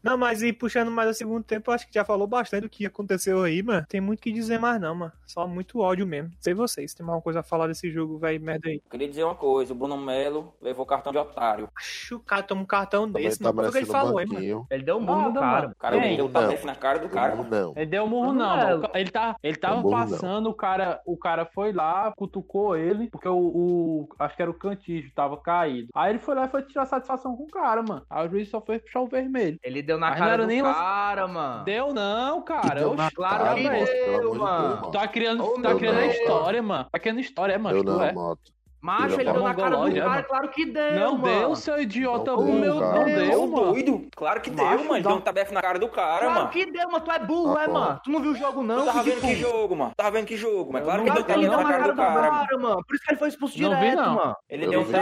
[0.03, 2.69] Não, mas e puxando mais o segundo tempo, eu acho que já falou bastante do
[2.69, 3.87] que aconteceu aí, mano.
[3.89, 5.13] Tem muito o que dizer mais não, mano.
[5.27, 6.31] Só muito ódio mesmo.
[6.41, 8.83] Sei vocês, tem mais uma coisa a falar desse jogo, velho, merda aí.
[8.91, 11.69] Queria dizer uma coisa, o Bruno Melo levou cartão de otário.
[11.77, 13.61] Acho o cara toma um cartão desse, tá mano.
[13.61, 14.39] Foi o que ele um falou, hein, mano.
[14.41, 14.67] banquinho.
[14.71, 15.69] Ele deu um murro no cara.
[15.69, 16.29] O cara o não.
[16.29, 17.35] tapete na cara do cara.
[17.37, 17.51] Não, mano.
[17.67, 17.73] não.
[17.77, 18.57] Ele deu um murro, não, Não.
[18.81, 18.89] mano.
[18.95, 19.99] Ele, tá, ele tava Murro, não.
[20.09, 24.51] passando, o cara, o cara foi lá, cutucou ele, porque o, o- Acho que era
[24.51, 25.89] o Cantígio, tava caído.
[25.95, 28.03] Aí ele foi lá e foi tirar satisfação com o cara, mano.
[28.11, 29.59] Aí o juiz só foi puxar o vermelho.
[29.63, 31.65] Ele deu na Mas não cara era do nem cara, mano.
[31.65, 32.81] Deu não, cara.
[32.81, 34.91] deu Oxi, na claro cara, que deu, mano.
[34.93, 36.15] Tá criando, Ô, tá criando a Deus.
[36.15, 36.89] história, mano.
[36.91, 37.79] Tá criando história, mano.
[37.79, 38.13] Eu tu não, é.
[38.13, 38.53] moto.
[38.83, 40.25] Macho, ele deu da na cara do cara, mano.
[40.25, 41.39] claro que deu, Não mano.
[41.41, 42.61] deu, seu idiota Não burro.
[42.63, 43.05] deu, Não cara.
[43.05, 43.73] deu, Ô, mano.
[43.73, 44.09] doido.
[44.17, 44.95] Claro que deu, Macho, mano.
[44.97, 46.49] Ele dá- deu um tabefe na cara do cara, Claro mano.
[46.49, 47.05] que deu, mano.
[47.05, 48.01] Tu é burro, Ah, é, mano.
[48.03, 48.81] Tu não viu o jogo, não?
[48.81, 49.93] Tu tava vendo que jogo, mano.
[49.97, 51.93] Tava vendo que jogo, mas claro que Claro deu que ele tabefe deu na cara
[51.93, 52.69] do cara, mano.
[52.69, 52.85] mano.
[52.87, 54.15] Por isso que ele foi expulso Não vi, direto, não.
[54.15, 54.37] mano.
[54.49, 55.01] Ele Eu deu não um vi, não,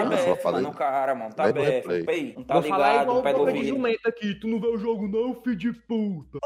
[0.53, 1.35] mano, no cara, mano.
[2.05, 4.35] Pei, um tá Vou falar ligado, igual pé do jumento aqui.
[4.35, 6.39] Tu não vê o jogo, não, filho de puta.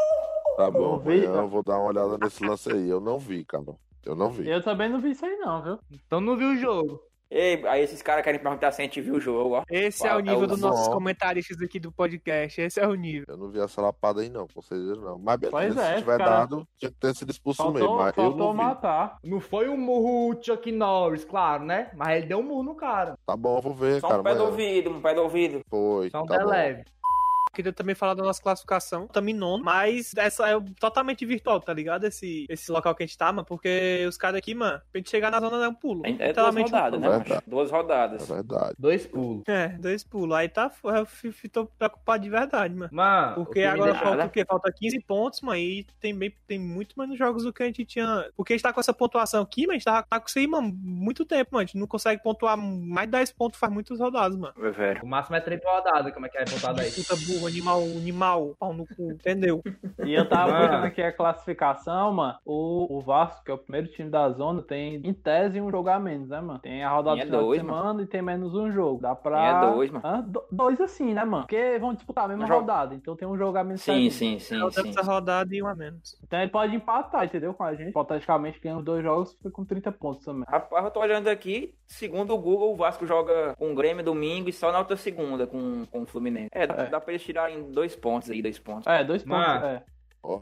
[0.57, 2.89] Tá bom, Não vi, amanhã eu vou dar uma olhada nesse lance aí.
[2.91, 3.65] Eu não vi, cara.
[4.05, 4.49] Eu não vi.
[4.49, 5.79] Eu também não vi isso aí, não, viu?
[6.07, 7.01] Então não viu o jogo.
[7.35, 9.65] Ei, aí esses caras querem perguntar se a gente viu o jogo, ó.
[9.71, 12.61] Esse é o é nível o dos nossos comentaristas aqui do podcast.
[12.61, 13.25] Esse é o nível.
[13.27, 15.19] Eu não vi essa lapada aí, não, com certeza não.
[15.19, 16.31] Mas beleza, Pois é, se tiver cara.
[16.31, 17.89] dado, tinha que ter sido expulso mesmo.
[17.97, 18.57] Faltou, Mas eu não vi.
[18.59, 19.17] matar.
[19.25, 21.91] Não foi um murro Chuck Norris, claro, né?
[21.97, 23.15] Mas ele deu um murro no cara.
[23.27, 24.21] Tá bom, eu vou ver, Só cara.
[24.21, 25.61] um pé do ouvido, um pé do ouvido.
[25.71, 26.11] Foi.
[26.11, 26.51] Só um tá pé bom.
[26.51, 26.85] leve.
[27.53, 29.09] Queria também falar da nossa classificação.
[29.23, 32.05] Em nono, mas essa é totalmente virtual, tá ligado?
[32.05, 33.45] Esse, esse local que a gente tá, mano.
[33.47, 36.03] Porque os caras aqui, mano, pra gente chegar na zona é um pulo.
[36.05, 37.19] É duas Literalmente um rodadas, né, pulo.
[37.19, 37.29] macho?
[37.29, 37.51] Verdade.
[37.51, 38.29] Duas É rodadas.
[38.29, 38.75] verdade.
[38.79, 39.43] Dois pulos.
[39.47, 40.37] É, dois pulos.
[40.37, 41.07] Aí tá, eu
[41.53, 42.91] tô preocupado de verdade, mano.
[42.93, 44.45] Mano, Porque agora falta o quê?
[44.45, 45.59] Falta 15 pontos, mano.
[45.59, 48.29] E tem, bem, tem muito menos jogos do que a gente tinha.
[48.37, 50.39] Porque a gente tá com essa pontuação aqui, mas a gente tá, tá com isso
[50.39, 51.63] aí, mano, muito tempo, mano.
[51.63, 54.55] A gente não consegue pontuar mais de 10 pontos faz muitas rodadas, mano.
[54.59, 55.03] É velho.
[55.03, 56.91] O máximo é três por rodada, como é que é pontuado aí?
[56.91, 59.63] Puta burro, animal, animal, pau no cu, entendeu?
[60.05, 60.65] E eu tava Mano.
[60.69, 62.39] olhando aqui a classificação, mano.
[62.45, 65.89] O, o Vasco, que é o primeiro time da zona, tem em tese um jogo
[65.89, 66.59] a menos, né, mano?
[66.61, 69.01] Tem a rodada é dois, de semana e tem menos um jogo.
[69.03, 69.45] Dá pra.
[69.67, 70.07] É dois, mano.
[70.07, 70.21] Hã?
[70.21, 71.43] Do- dois assim, né, mano?
[71.45, 72.61] Porque vão disputar a mesma Um jogo.
[72.61, 72.95] rodada.
[72.95, 73.83] Então tem um jogo a menos.
[73.83, 74.89] Sim, sim, sim, sim.
[74.91, 76.19] essa rodada e um a menos.
[76.23, 77.55] Então ele pode empatar, entendeu?
[77.55, 77.91] Com a gente.
[77.91, 80.45] Hipoteticamente, ganha os dois jogos, fica com 30 pontos também.
[80.49, 84.49] Rapaz, eu tô olhando aqui, segundo o Google, o Vasco joga com o Grêmio domingo
[84.49, 86.49] e só na outra segunda com, com o Fluminense.
[86.53, 86.87] É, dá, É.
[86.87, 88.87] dá pra eles tirarem dois pontos aí, dois pontos.
[88.87, 89.47] É, dois pontos.
[89.47, 89.67] Mano.
[89.67, 89.83] É.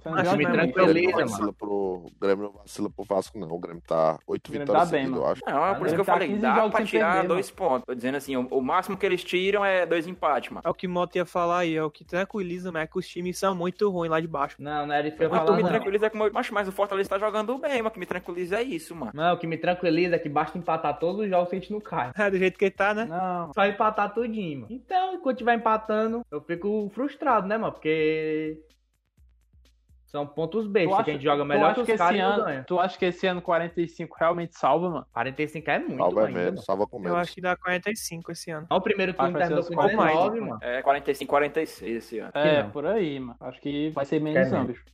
[0.05, 0.51] Mas jogos me mesmo.
[0.51, 1.31] o Grêmio tranquiliza, não mano.
[1.31, 1.71] vacila pro...
[1.71, 3.49] O Grêmio não vacila pro Vasco, não.
[3.51, 5.33] O Grêmio tá oito O Grêmio vitórias tá bem, seguidas, eu mano.
[5.33, 5.43] acho.
[5.47, 7.85] Não, é por isso que eu Tá falei, 15 dá pra tirar perder, dois pontos.
[7.87, 10.63] Tô dizendo assim, o, o máximo que eles tiram é dois empates, mano.
[10.65, 12.99] É o que o Mota ia falar aí, é o que tranquiliza, mas é que
[12.99, 14.57] os times são muito ruins lá de baixo.
[14.59, 15.71] Não, não era isso que eu ia Mas tu falar, me não.
[15.71, 16.31] tranquiliza é como eu...
[16.33, 19.13] Mas, mas o Fortaleza tá jogando bem, mas o que me tranquiliza é isso, mano.
[19.15, 21.73] Não, o que me tranquiliza é que basta empatar todos os jogos que a gente
[21.73, 22.11] não cai.
[22.17, 23.07] É, do jeito que ele tá, né?
[23.07, 23.53] Não.
[23.55, 24.73] Só empatar tudinho, mano.
[24.73, 27.73] Então, enquanto tiver empatando, eu fico frustrado, né, mano?
[27.73, 28.59] Porque
[30.11, 32.27] são pontos Tu acha, que a gente joga melhor que os que esse caras não
[32.33, 32.65] ano, ganha.
[32.65, 35.07] tu acha que esse ano 45 realmente salva, mano?
[35.13, 36.63] 45 é muito Salva é ainda, menos, mano.
[36.65, 37.19] salva com Eu menos.
[37.19, 38.67] acho que dá 45 esse ano.
[38.69, 40.59] Ó, O primeiro turno vai terminou com os 19, mais, mano.
[40.63, 42.33] É 45, 46 esse ano.
[42.35, 42.71] É, não.
[42.71, 43.37] por aí, mano.
[43.41, 44.85] Acho que vai ser menos Quer não, bicho.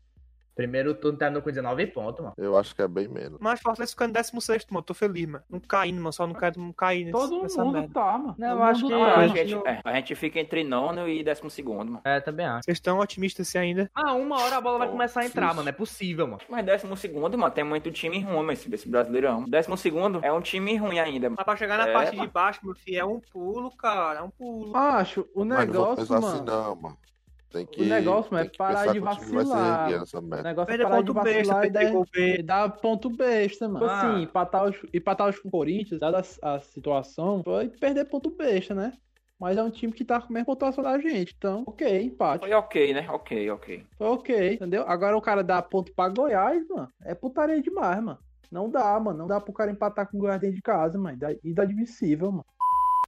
[0.56, 2.34] Primeiro turno terminou com 19 pontos, mano.
[2.38, 3.38] Eu acho que é bem menos.
[3.42, 4.82] Mas Fortaleza ficando em 16, mano.
[4.82, 5.44] Tô feliz, mano.
[5.50, 6.12] Não caindo, mano.
[6.14, 7.92] Só não quero não cair nesse, Todo nessa mundo merda.
[7.92, 8.34] tá, mano.
[8.38, 8.96] Não, eu acho que- tá.
[8.96, 12.00] Ah, a, gente, é, a gente fica entre nono e décimo segundo, mano.
[12.04, 12.64] É, também acho.
[12.64, 13.90] Vocês estão otimistas assim ainda?
[13.94, 15.56] Ah, uma hora a bola vai Pô, começar a entrar, isso.
[15.56, 15.68] mano.
[15.68, 16.40] É possível, mano.
[16.48, 19.44] Mas décimo segundo, mano, tem muito time ruim, mas esse, esse brasileirão.
[19.44, 21.36] Décimo segundo é um time ruim ainda, mano.
[21.36, 22.30] Mas pra chegar na É, parte de mano.
[22.30, 24.20] baixo, meu filho, é um pulo, cara.
[24.20, 24.74] É um pulo.
[24.74, 26.34] Acho, o Mas não vou negócio, pensar mano.
[26.34, 26.96] assim, não, mano.
[27.50, 29.88] Tem que, negócio, mano, é tem que parar de o vacilar.
[29.88, 31.70] O negócio é Perder parar de ponto besta, vacilar e
[32.10, 33.86] perder dar, e ponto besta, mano.
[33.86, 34.00] Ah.
[34.00, 38.30] Assim, empatar os, empatar os com o Corinthians, dada a, a situação, foi perder ponto
[38.30, 38.92] besta, né?
[39.38, 41.34] Mas é um time que tá com a mesma pontuação da gente.
[41.36, 42.46] Então, ok, empate.
[42.46, 43.06] Foi ok, né?
[43.10, 43.86] Ok, ok.
[43.96, 44.84] Foi ok, entendeu?
[44.86, 46.88] Agora o cara dá ponto pra Goiás, mano.
[47.04, 48.18] É putaria demais, mano.
[48.50, 49.18] Não dá, mano.
[49.18, 51.18] Não dá pro cara empatar com o Goiás dentro de casa, mano.
[51.44, 52.46] Inadmissível, mano.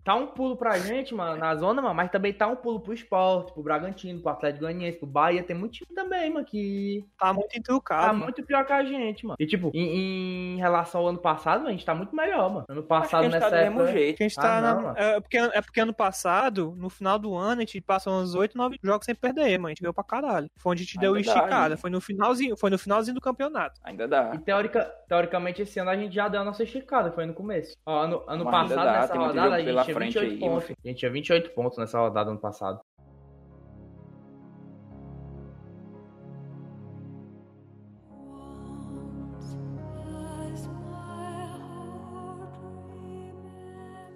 [0.08, 2.94] Tá um pulo pra gente, mano, na zona, mano, mas também tá um pulo pro
[2.94, 5.42] esporte, pro Bragantino, pro Atlético Goianiense, pro Bahia.
[5.42, 8.06] Tem muito time também, mano, que Tá muito tá entrucado.
[8.06, 8.20] mano.
[8.20, 9.36] muito pior que a gente, mano.
[9.38, 12.64] E, tipo, em, em relação ao ano passado, mano, a gente tá muito melhor, mano.
[12.70, 13.92] Ano Acho que a passado, gente tá nessa do mesmo época...
[13.92, 14.16] jeito.
[14.16, 14.98] Que a gente tá Ah, na- não, mano.
[14.98, 18.56] é, porque, é porque ano passado, no final do ano, a gente passou uns 8,
[18.56, 19.66] 9 jogos sem perder, mano.
[19.66, 20.48] A gente ganhou pra caralho.
[20.56, 21.64] Foi onde a gente deu Ainda dá, esticada.
[21.64, 21.76] ainda.
[21.76, 23.78] Foi no finalzinho, foi no finalzinho do campeonato.
[23.84, 24.30] Ainda dá.
[24.34, 27.76] E teórica, teoricamente, esse ano a gente já deu a nossa esticada, foi no começo.
[27.84, 30.70] Ó, ano ano Mas passado, dá, nessa rodada, a gente frente 28 aí, pontos.
[30.70, 32.80] A gente tinha 28 pontos nessa rodada ano passado.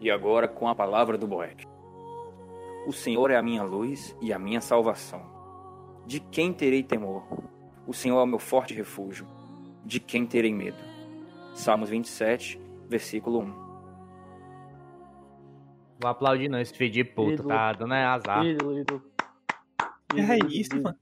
[0.01, 1.65] E agora com a palavra do Boeck.
[2.89, 5.23] O Senhor é a minha luz e a minha salvação.
[6.05, 7.23] De quem terei temor?
[7.87, 9.25] O Senhor é o meu forte refúgio.
[9.85, 10.79] De quem terei medo?
[11.55, 13.62] Salmos 27, versículo 1.
[16.03, 17.49] Vou aplaudir não, esse filho de puta, Ídolo.
[17.49, 18.45] tá dando é azar.
[18.45, 19.13] Ídolo, ídolo.
[20.17, 20.99] É Ídolo, isso, ídolo, mano.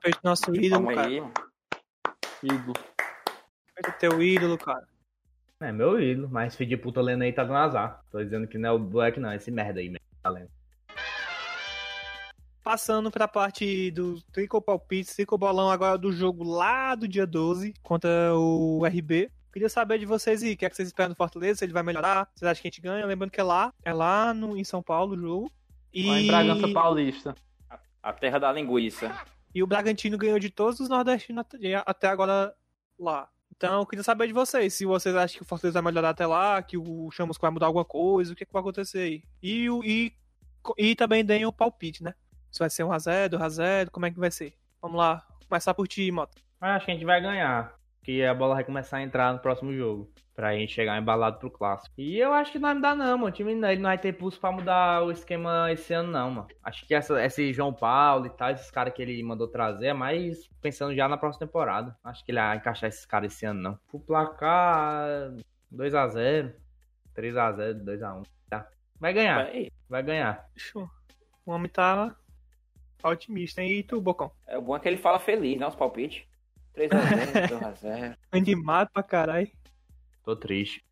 [0.00, 1.08] Feito nosso ídolo, Calma cara.
[1.08, 1.32] aí, mano.
[2.44, 2.72] Ídolo.
[3.74, 4.86] Feito teu ídolo, cara.
[5.60, 8.00] É meu ídolo, mas esse filho de puta lendo aí tá dando azar.
[8.12, 10.06] Tô dizendo que não é o Black, não, é esse merda aí mesmo.
[10.22, 10.50] Tá lendo.
[12.62, 17.74] Passando pra parte do Trico Palpite, Trico Bolão agora do jogo lá do dia 12
[17.82, 19.28] contra o RB.
[19.52, 21.72] Queria saber de vocês aí, o que é que vocês esperam do Fortaleza, se ele
[21.74, 23.04] vai melhorar, vocês acham que a gente ganha?
[23.04, 25.52] Lembrando que é lá, é lá no, em São Paulo o jogo.
[25.92, 26.06] E...
[26.06, 27.34] Lá em Bragança Paulista.
[28.02, 29.14] A terra da linguiça.
[29.54, 31.44] E o Bragantino ganhou de todos os nordestinos
[31.86, 32.54] até- agora
[32.98, 33.28] lá.
[33.54, 36.26] Então, eu queria saber de vocês, se vocês acham que o Fortaleza vai melhorar até
[36.26, 39.22] lá, que o Chamusco vai mudar alguma coisa, o que, que vai acontecer aí.
[39.42, 40.12] E, e,
[40.78, 42.14] e também deem o palpite, né?
[42.50, 44.54] Se vai ser 1x0, 2x0, como é que vai ser?
[44.80, 46.40] Vamos lá, começar por ti, Mota.
[46.60, 47.74] Acho que a gente vai ganhar.
[48.02, 50.10] Que a bola vai começar a entrar no próximo jogo.
[50.34, 51.94] Pra gente chegar embalado pro clássico.
[51.98, 53.26] E eu acho que não vai mudar, não, mano.
[53.26, 56.48] O time ele não vai ter pulso pra mudar o esquema esse ano, não, mano.
[56.64, 59.92] Acho que essa, esse João Paulo e tal, esses caras que ele mandou trazer, é
[59.92, 61.94] mais pensando já na próxima temporada.
[62.02, 63.78] Acho que ele vai encaixar esses caras esse ano, não.
[63.92, 65.32] O placar
[65.70, 66.52] 2x0,
[67.14, 68.22] 3x0, 2x1.
[68.48, 68.66] Tá.
[68.98, 70.48] Vai ganhar, Vai- vai ganhar.
[70.56, 70.88] Show.
[71.44, 72.16] O homem tá
[73.04, 73.70] otimista, hein?
[73.70, 74.30] E tu, Bocão?
[74.46, 75.66] É o bom é que ele fala feliz, né?
[75.66, 76.24] Os palpites.
[76.74, 78.16] 3x0, 2x0.
[78.32, 79.50] Animado pra caralho.
[80.24, 80.84] Tô triste.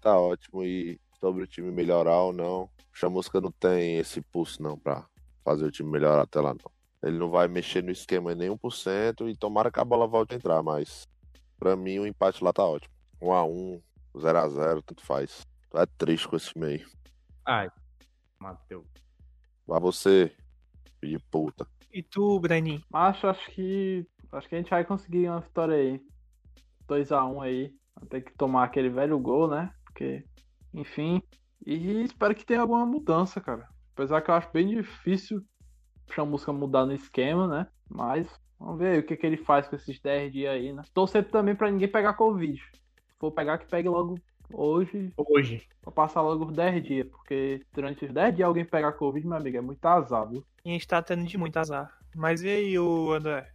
[0.00, 0.64] Tá ótimo.
[0.64, 5.06] E sobre o time melhorar ou não, o Chamusca não tem esse pulso não pra
[5.44, 6.70] fazer o time melhorar até lá não.
[7.02, 10.06] Ele não vai mexer no esquema em nenhum por cento e tomara que a bola
[10.06, 11.08] volte a entrar, mas
[11.58, 12.94] pra mim o empate lá tá ótimo.
[13.20, 13.82] 1 a 1
[14.18, 15.46] 0 a 0 tanto faz.
[15.70, 16.86] Tu é triste com esse meio.
[17.46, 17.70] Ai,
[18.38, 18.86] Matheus.
[19.66, 20.34] Vai você,
[21.00, 21.66] filho de puta.
[21.92, 22.82] E tu, Breninho?
[22.90, 24.06] Mas acho que.
[24.32, 26.00] Acho que a gente vai conseguir uma vitória aí.
[26.88, 27.74] 2x1 aí.
[27.94, 29.72] Vai ter que tomar aquele velho gol, né?
[29.84, 30.24] Porque,
[30.72, 31.22] enfim.
[31.66, 33.68] E espero que tenha alguma mudança, cara.
[33.92, 35.44] Apesar que eu acho bem difícil
[36.08, 37.66] o Chamusca mudar no esquema, né?
[37.88, 38.26] Mas
[38.58, 40.82] vamos ver aí o que, que ele faz com esses 10 dias aí, né?
[40.94, 42.58] Torcer também pra ninguém pegar Covid.
[42.58, 44.18] Se for pegar, que pegue logo
[44.52, 45.68] hoje, Hoje.
[45.82, 47.08] pra passar logo os 10 dias.
[47.08, 50.44] Porque durante os 10 dias alguém pegar Covid, meu amigo, é muito azar, viu?
[50.64, 51.92] A gente tá tendo de muito azar.
[52.14, 53.50] Mas e aí, o André?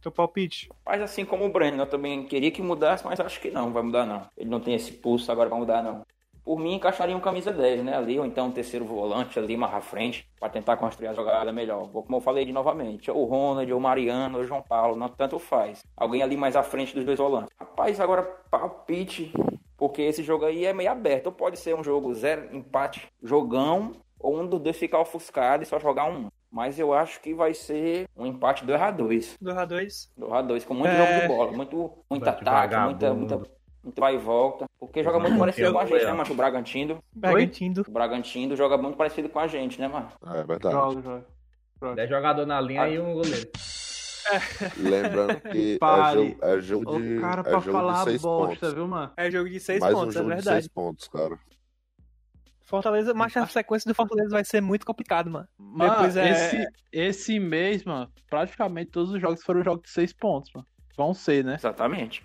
[0.00, 0.70] Teu palpite?
[0.84, 3.82] Mas assim como o Breno, eu também queria que mudasse, mas acho que não, vai
[3.82, 4.26] mudar não.
[4.36, 6.04] Ele não tem esse pulso agora pra mudar não.
[6.42, 9.74] Por mim, encaixaria um camisa 10, né, ali, ou então um terceiro volante ali, mais
[9.74, 11.88] à frente, pra tentar construir a jogada melhor.
[11.88, 14.96] Como eu falei de novamente, ou o Ronald, ou o Mariano, ou o João Paulo,
[14.96, 15.84] não tanto faz.
[15.96, 17.54] Alguém ali mais à frente dos dois volantes.
[17.58, 19.32] Rapaz, agora palpite,
[19.76, 21.26] porque esse jogo aí é meio aberto.
[21.26, 25.66] Ou pode ser um jogo zero, empate, jogão, ou um dos dois ficar ofuscado e
[25.66, 26.28] só jogar um.
[26.50, 29.36] Mas eu acho que vai ser um empate 2x2.
[29.40, 30.08] 2x2.
[30.18, 30.96] 2x2, com muito É.
[30.96, 33.36] jogo de bola, muito, muito ataque, muita, muita,
[33.84, 34.64] muito vai e volta.
[34.78, 36.30] Porque joga muito parecido com a gente, né, mano?
[36.32, 36.98] O Bragantino.
[37.14, 37.84] Bragantino.
[37.86, 40.08] O Bragantino joga muito parecido com a gente, né, mano?
[40.26, 40.74] É verdade.
[40.74, 41.94] Joga, joga.
[41.94, 43.48] 10 jogadores na linha e um goleiro.
[44.76, 46.28] Lembrando que é Pare.
[46.30, 48.74] jogo, é jogo de, O cara é pra jogo falar de seis bosta, pontos.
[48.74, 49.12] viu, mano?
[49.16, 50.56] É jogo de 6 Mais um pontos, é jogo de verdade.
[50.62, 51.38] seis pontos, cara.
[52.70, 55.48] Fortaleza, mas a sequência do Fortaleza vai ser muito complicado, mano.
[55.58, 60.12] Mano, Depois é- esse, esse mês, mano, praticamente todos os jogos foram jogos de seis
[60.12, 60.66] pontos, mano.
[60.96, 61.54] Vão ser, né?
[61.54, 62.22] Exatamente.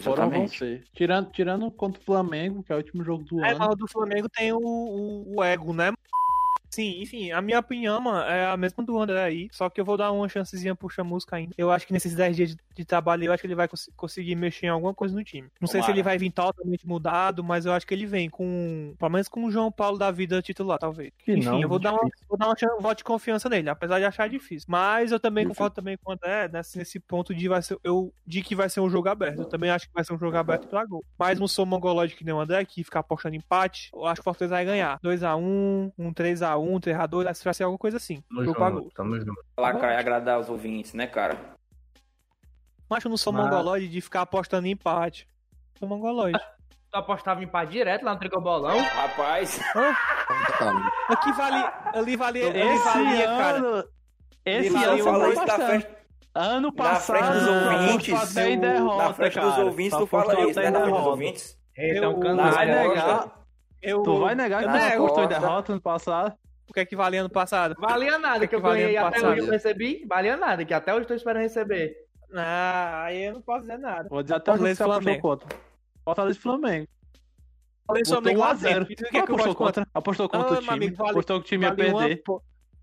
[0.00, 0.58] Foram, vão Exatamente.
[0.58, 0.84] ser.
[0.94, 3.58] Tirando, tirando contra o Flamengo, que é o último jogo do É, ano.
[3.60, 5.90] mas o do Flamengo tem o, o, o ego, né?
[6.70, 9.84] Sim, enfim, a minha opinião, mano, é a mesma do André aí, só que eu
[9.84, 11.52] vou dar uma chancezinha pro Chamusca ainda.
[11.56, 13.90] Eu acho que nesses 10 dias de, de trabalho, eu acho que ele vai cons-
[13.96, 15.48] conseguir mexer em alguma coisa no time.
[15.60, 15.92] Não sei se Tomara.
[15.92, 19.44] ele vai vir totalmente mudado, mas eu acho que ele vem com, pelo menos com
[19.44, 21.10] o João Paulo da vida titular, talvez.
[21.24, 23.98] Que enfim, não, eu vou dar, uma, vou dar um voto de confiança nele, apesar
[23.98, 24.66] de achar difícil.
[24.68, 28.12] Mas eu também concordo também com o André nesse, nesse ponto de, vai ser, eu,
[28.26, 29.38] de que vai ser um jogo aberto.
[29.40, 31.02] Eu também acho que vai ser um jogo aberto pra gol.
[31.18, 33.88] Mas não sou mongolóide que nem o André, que fica apostando em empate.
[33.94, 34.98] Eu acho que o Fortaleza vai ganhar.
[35.00, 38.22] 2x1, um 3x1, 3x2, vai ser alguma coisa assim.
[38.30, 38.90] Junto, gol.
[38.94, 39.44] tamo junto.
[39.56, 41.36] Placar e agradar os ouvintes, né, cara?
[42.88, 45.26] Mas eu não sou Mas- mongolóide de ficar apostando em empate.
[45.78, 46.38] Sou mongolóide.
[46.90, 48.78] Tu apostava em empate direto lá no Tricobolão?
[48.78, 49.58] Rapaz,
[50.58, 51.70] Cara, Aqui vale.
[51.94, 52.38] Ali vale.
[52.40, 53.56] Esse valia, cara.
[53.58, 53.84] ano.
[54.44, 55.88] Esse Ele ano fala um isso na frente,
[56.34, 58.34] Ano na passado, frente dos ouvintes.
[58.60, 59.64] derrota, na frente dos cara.
[59.66, 60.70] ouvintes, tu fala isso, né?
[60.70, 61.08] Na frente dos derrota.
[61.10, 61.58] ouvintes.
[61.76, 63.38] Eita, Eu- um Tu vai negar?
[63.82, 66.36] Eu, Tu vai negar que eu tu apostou em derrota ano passado?
[66.68, 67.74] O que é que valia ano passado?
[67.78, 70.04] Valia nada que eu Valia ganhei ano até hoje eu recebi.
[70.06, 71.94] Valia nada, que até hoje eu tô esperando receber.
[72.34, 74.08] Ah, aí eu não posso dizer nada.
[74.08, 75.22] Vou dizer até que Fortaleza e apostou Flamengo.
[75.22, 75.48] contra.
[76.04, 76.88] Fortaleza e Flamengo.
[77.86, 78.84] Falei Botou sobre 1 a 0 0.
[78.84, 79.82] O que é que eu apostou contra?
[79.84, 80.74] contra, apostou contra Ah, o meu time.
[80.74, 82.22] amigo, vale- apostou que o time ia perder.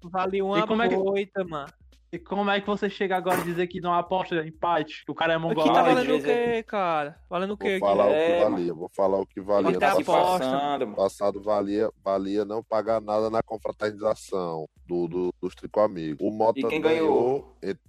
[0.04, 0.96] vale uma E como é que-
[1.44, 1.68] mano.
[2.16, 5.04] E como é que você chega agora a dizer que não aposta empate?
[5.06, 7.20] Que o cara é Aqui tá valendo o quê, cara?
[7.30, 7.78] Valendo o quê?
[7.78, 8.52] vou falar É, o que mano.
[8.56, 8.74] valia.
[8.74, 9.74] Vou falar o que valia.
[9.74, 10.06] Se passado.
[10.06, 10.96] passando, mano.
[10.96, 16.26] passado valia, valia não pagar nada na confraternização do, do, dos Trico Amigos.
[16.26, 17.54] O Mota E quem ganhou?
[17.62, 17.80] et-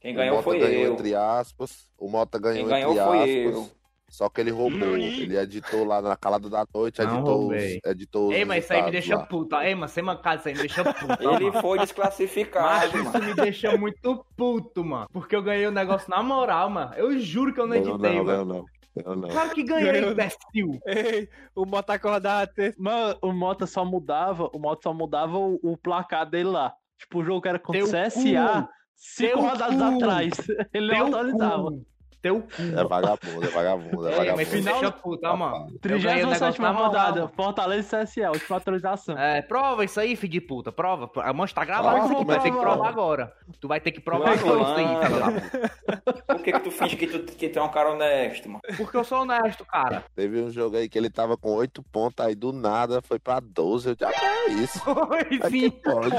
[0.00, 0.92] Quem o ganhou Mota foi ganhou eu.
[0.94, 1.88] entre aspas.
[1.96, 3.76] O Mota ganhou, Quem ganhou entre foi aspas.
[4.08, 4.96] Só que ele roubou.
[4.96, 7.80] Ele editou lá na calada da noite, Não editou, os, roubei.
[7.84, 9.26] editou os Ei, mas isso aí me deixa lá.
[9.26, 9.56] puto.
[9.56, 9.62] ó.
[9.62, 11.22] Ei, mas sem mancada, isso aí me deixa puto.
[11.22, 11.60] Ele mano.
[11.60, 13.24] foi Mas desclassificado, isso mano.
[13.26, 15.08] me deixa muito puto, mano.
[15.12, 16.94] Porque eu ganhei o negócio na moral, mano.
[16.94, 18.44] Eu juro que eu não Não, editei, não, mano.
[18.44, 18.64] não, não.
[19.04, 19.28] Eu não.
[19.28, 20.80] Claro que ganhei, imbecil.
[20.86, 22.74] Ei, o Mota acordar ter...
[22.78, 26.72] Mano, o Mota só mudava, o Mota só mudava o, o placar dele lá.
[26.98, 29.84] Tipo, o jogo que era contra o Teu CSA, cinco Teu rodadas cu.
[29.96, 30.30] atrás.
[30.72, 31.62] Ele não Teu atualizava.
[31.72, 31.86] cu.
[32.22, 32.48] Teu cu.
[32.76, 34.36] É vagabundo, é vagabundo, é Ei, vagabundo.
[34.36, 35.66] mas Final- deixa puta, mano.
[35.70, 37.32] Eu ganhei o 37 negócio na moral, rodada, mano.
[37.36, 39.18] Fortaleza e CSA, última atualização.
[39.18, 40.72] É, prova isso aí, filho de puta.
[40.72, 41.04] Prova.
[41.04, 42.24] A tá Prova, isso aqui.
[42.24, 42.72] Tu vai ter que prova.
[42.74, 43.32] provar agora.
[43.60, 46.24] Tu vai ter que provar é isso aí, filho da puta.
[46.26, 48.60] Por que, que tu finge que tu, que tu é um cara honesto, mano?
[48.76, 50.04] Porque eu sou honesto, cara.
[50.14, 53.38] Teve um jogo aí que ele tava com 8 pontos, aí do nada foi pra
[53.40, 53.90] 12.
[53.90, 54.80] Eu já que é isso?
[54.80, 55.70] Foi É que sim.
[55.70, 56.16] pode.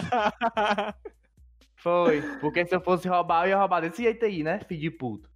[1.75, 2.21] Foi.
[2.39, 5.29] Porque se eu fosse roubar, eu ia roubar desse jeito aí, né, filho de puta.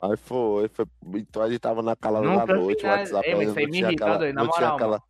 [0.00, 0.86] Aí foi, foi.
[1.16, 2.88] Então a gente tava na calada Nunca da noite, o.
[2.88, 5.02] WhatsApp Ei, mas aí não me tinha aquela, doido, na não tinha moral, aquela,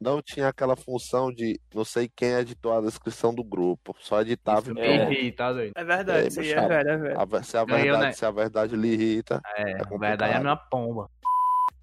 [0.00, 4.60] não tinha aquela função de não sei quem editou a descrição do grupo, só editava
[4.70, 4.96] Isso e É.
[4.98, 5.12] pronto.
[5.12, 5.72] irrita, doido.
[5.74, 7.20] É verdade, aí meu é velho, é velho.
[7.20, 8.12] A- Se a Ganhou, verdade, né?
[8.12, 11.10] se a verdade lhe irrita, É, É a verdade é a minha pomba.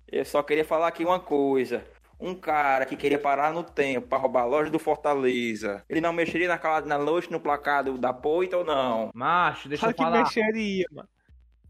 [0.07, 1.83] Eu só queria falar aqui uma coisa.
[2.19, 5.83] Um cara que queria parar no tempo pra roubar a loja do Fortaleza.
[5.89, 9.09] Ele não mexeria naquela, na loja no placar do, da Poita ou não?
[9.13, 10.19] Macho, deixa Só eu que falar.
[10.19, 11.09] mexeria, mano.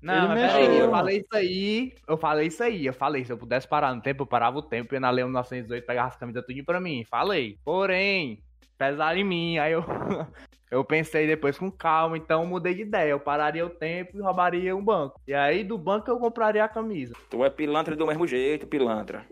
[0.04, 3.32] Não, Ele mas peraí, eu falei isso aí, eu falei isso aí, eu falei, se
[3.32, 6.18] eu pudesse parar no tempo, eu parava o tempo, ia na Leão 1918, pegava as
[6.18, 7.58] camisas tudo pra mim, falei.
[7.64, 8.44] Porém,
[8.78, 9.82] pesaram em mim, aí eu,
[10.70, 14.22] eu pensei depois com calma, então eu mudei de ideia, eu pararia o tempo e
[14.22, 15.22] roubaria um banco.
[15.26, 17.14] E aí do banco eu compraria a camisa.
[17.30, 19.26] Tu é pilantra do mesmo jeito, pilantra.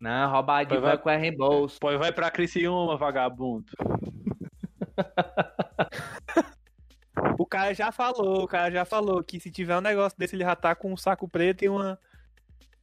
[0.00, 0.96] Não, roubar de Vai, vai.
[0.96, 1.78] banco é reembolso.
[1.78, 3.66] Pô, vai pra Criciúma, vagabundo.
[7.38, 10.44] O cara já falou, o cara já falou que se tiver um negócio desse, ele
[10.44, 11.98] já tá com um saco preto e uma,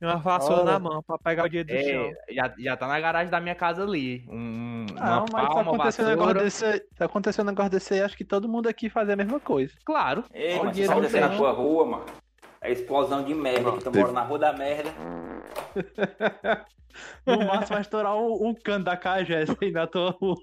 [0.01, 2.11] uma vassoura na mão pra pegar o dinheiro do É, chão.
[2.29, 4.25] já, já tá na garagem da minha casa ali.
[4.29, 7.93] Um, Não, uma mas palma, acontecer um negócio desse, aí- se acontecer um negócio desse
[7.93, 9.73] aí, acho que todo mundo aqui faz a mesma coisa.
[9.85, 10.23] Claro.
[10.33, 12.05] Ei, mas acontecer que na tua rua, mano.
[12.63, 14.91] É explosão de merda, que tu teve- mora na rua da merda.
[17.25, 20.35] No máximo vai estourar um, um cano da KGS aí na tua rua.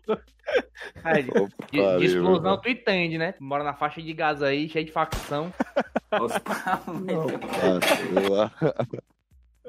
[1.05, 2.63] É, de, Opa, de- de explosão mano.
[2.63, 3.35] tu entende, né?
[3.39, 5.53] Mora na faixa de gás aí, cheio de facção.
[6.19, 6.33] Os.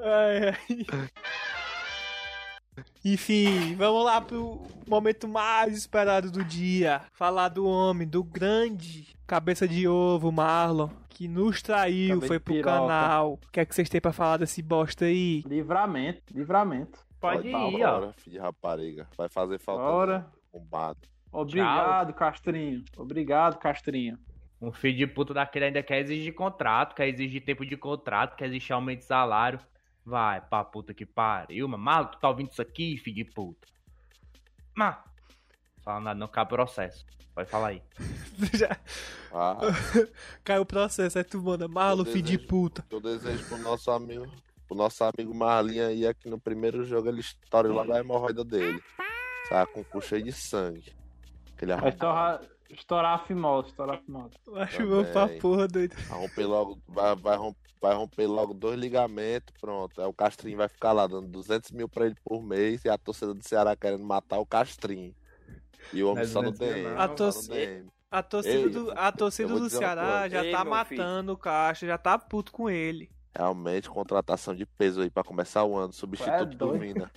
[0.02, 0.76] Ai, ai.
[3.04, 7.02] Enfim, vamos lá pro momento mais esperado do dia.
[7.12, 12.78] Falar do homem, do grande cabeça de ovo, Marlon, que nos traiu, foi pro piroca.
[12.78, 13.34] canal.
[13.34, 15.42] O que é que vocês têm pra falar desse bosta aí?
[15.46, 16.98] Livramento, livramento.
[17.20, 18.12] Pode ir, ó.
[18.12, 19.06] filho de rapariga.
[19.16, 20.26] Vai fazer falta Ora.
[21.30, 22.82] Obrigado, Castrinho.
[22.96, 24.18] Obrigado, Castrinho.
[24.60, 28.46] Um filho de puta daquele ainda quer exigir contrato, quer exigir tempo de contrato, quer
[28.46, 29.60] exigir aumento de salário.
[30.10, 31.82] Vai, pra puta que pariu, mano.
[31.82, 33.68] Malo, tu tá ouvindo isso aqui, filho de puta?
[34.76, 34.96] Mas,
[35.84, 37.06] fala nada, não cabe processo.
[37.32, 37.82] Pode falar aí.
[38.58, 38.76] Já
[39.32, 39.58] Ah,
[40.42, 42.84] caiu o processo, aí tu manda, Marlon, Eu filho de puta.
[42.90, 44.26] eu desejo pro nosso amigo,
[44.66, 48.44] pro nosso amigo Marlinho aí, é que no primeiro jogo ele estoure logo a hemorroida
[48.44, 48.82] dele.
[49.48, 50.92] Tá com o cu cheio de sangue.
[51.54, 52.48] Aquele Vai arrombado.
[52.72, 54.34] Estourar, a fimose, estourar a fimose.
[54.56, 55.38] Acho bom pra Também.
[55.40, 55.94] porra, doido.
[56.08, 60.00] Vai romper logo, vai, vai, rom- vai romper logo dois ligamentos, pronto.
[60.00, 62.98] Aí o Castrinho vai ficar lá dando 200 mil pra ele por mês e a
[62.98, 65.14] torcida do Ceará querendo matar o Castrinho.
[65.92, 66.94] E o homem é só no 200 mil, DM.
[66.94, 67.00] não.
[67.00, 67.84] A só no torcida-.
[68.12, 71.96] A torcida Ei, do, a torcida do Ceará já Ei, tá matando o Caixa, já
[71.96, 73.08] tá puto com ele.
[73.32, 75.92] Realmente, contratação de peso aí pra começar o ano.
[75.92, 76.80] Substituto do doido.
[76.80, 77.10] Vina.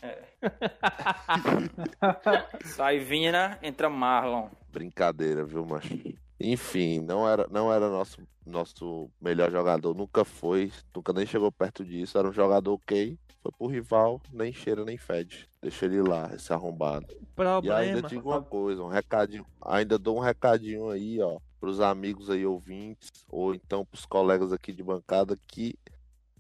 [2.76, 4.50] Sai Vina, entra Marlon.
[4.74, 5.88] Brincadeira, viu, macho?
[6.40, 11.86] Enfim, não era, não era nosso, nosso melhor jogador, nunca foi, nunca nem chegou perto
[11.86, 12.18] disso.
[12.18, 15.48] Era um jogador ok, foi pro rival, nem cheira nem fede.
[15.62, 17.06] Deixa ele lá, esse arrombado.
[17.08, 18.10] E ainda Problema.
[18.10, 23.10] digo uma coisa, um recadinho, ainda dou um recadinho aí, ó, pros amigos aí ouvintes,
[23.30, 25.76] ou então pros colegas aqui de bancada que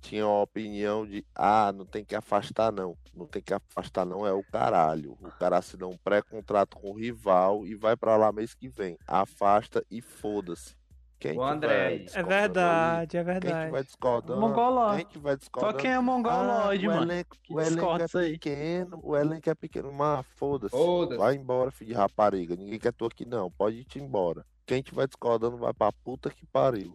[0.03, 4.27] tinham a opinião de, ah, não tem que afastar não, não tem que afastar não,
[4.27, 5.17] é o caralho.
[5.21, 8.97] O cara assinou um pré-contrato com o rival e vai pra lá mês que vem.
[9.07, 10.75] Afasta e foda-se.
[11.17, 13.25] Quem Ô, que André, vai é verdade, é aí?
[13.25, 13.71] Quem que verdade.
[13.71, 14.41] vai discordando?
[14.41, 14.95] Mongoló.
[14.97, 15.77] Quem que vai Só discordando?
[15.77, 17.11] quem é mongolóide, Ah, o mano.
[17.11, 20.75] elenco, que o elenco é pequeno, o elenco é pequeno, mas foda-se.
[20.75, 21.17] Foda-se.
[21.17, 22.57] Vai embora, filho de rapariga.
[22.57, 23.49] Ninguém quer tu aqui não.
[23.49, 24.45] Pode ir embora.
[24.65, 26.93] Quem tiver discordando vai pra puta que pariu.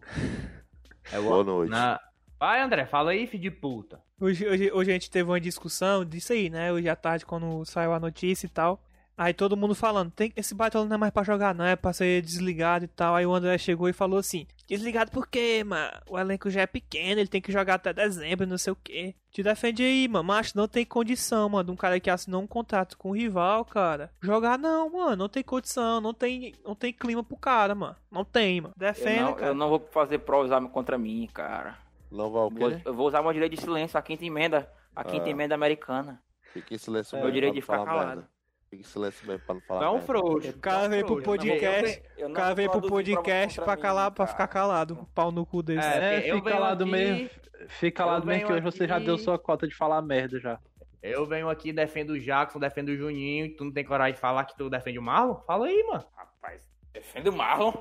[1.11, 1.71] É Boa noite.
[1.71, 1.99] Na...
[2.39, 4.01] Vai, André, fala aí, filho de puta.
[4.19, 6.71] Hoje, hoje, hoje a gente teve uma discussão disso aí, né?
[6.71, 8.81] Hoje à tarde, quando saiu a notícia e tal.
[9.17, 11.91] Aí todo mundo falando, tem, esse baitola não é mais pra jogar, não, é pra
[11.91, 13.13] ser desligado e tal.
[13.13, 15.91] Aí o André chegou e falou assim: Desligado por quê, mano?
[16.09, 19.13] O elenco já é pequeno, ele tem que jogar até dezembro, não sei o quê.
[19.29, 20.23] Te defende aí, mano.
[20.23, 21.65] Macho, não tem condição, mano.
[21.65, 24.09] De um cara que assinou um contrato com o rival, cara.
[24.21, 25.17] Jogar não, mano.
[25.17, 27.97] Não tem condição, não tem, não tem clima pro cara, mano.
[28.09, 28.73] Não tem, mano.
[28.77, 31.88] Eu Defenda, não, eu não vou fazer prova contra mim, cara.
[32.11, 32.81] Não vai o Vou- quê?
[32.85, 34.71] eu vou usar meu direito de silêncio, a quinta emenda.
[34.95, 35.29] A quinta Ah.
[35.29, 36.21] emenda americana.
[36.53, 37.25] Fica em silêncio É, mesmo.
[37.25, 38.17] meu direito pra de não ficar falar calado.
[38.21, 38.31] merda.
[38.69, 40.49] Fica em silêncio mesmo pra não falar Tu é um frouxo.
[40.49, 43.75] O cara veio pro Eu não podcast, Eu o não cara veio pro podcast pra
[43.75, 44.35] mim, calar, pra cara.
[44.35, 45.07] ficar calado.
[45.15, 45.87] Pau no cu desse.
[45.87, 47.29] É, É, eu fica calado aqui- mesmo.
[47.67, 50.59] Fica calado eu mesmo que hoje você já deu sua cota de falar merda já.
[51.01, 54.43] Eu venho aqui, defendo o Jackson, defendo o Juninho, tu não tem coragem de falar
[54.45, 55.35] que tu defende o Marlon?
[55.47, 56.05] Fala aí, mano.
[56.15, 56.61] Rapaz,
[56.93, 57.73] defende o Marlon.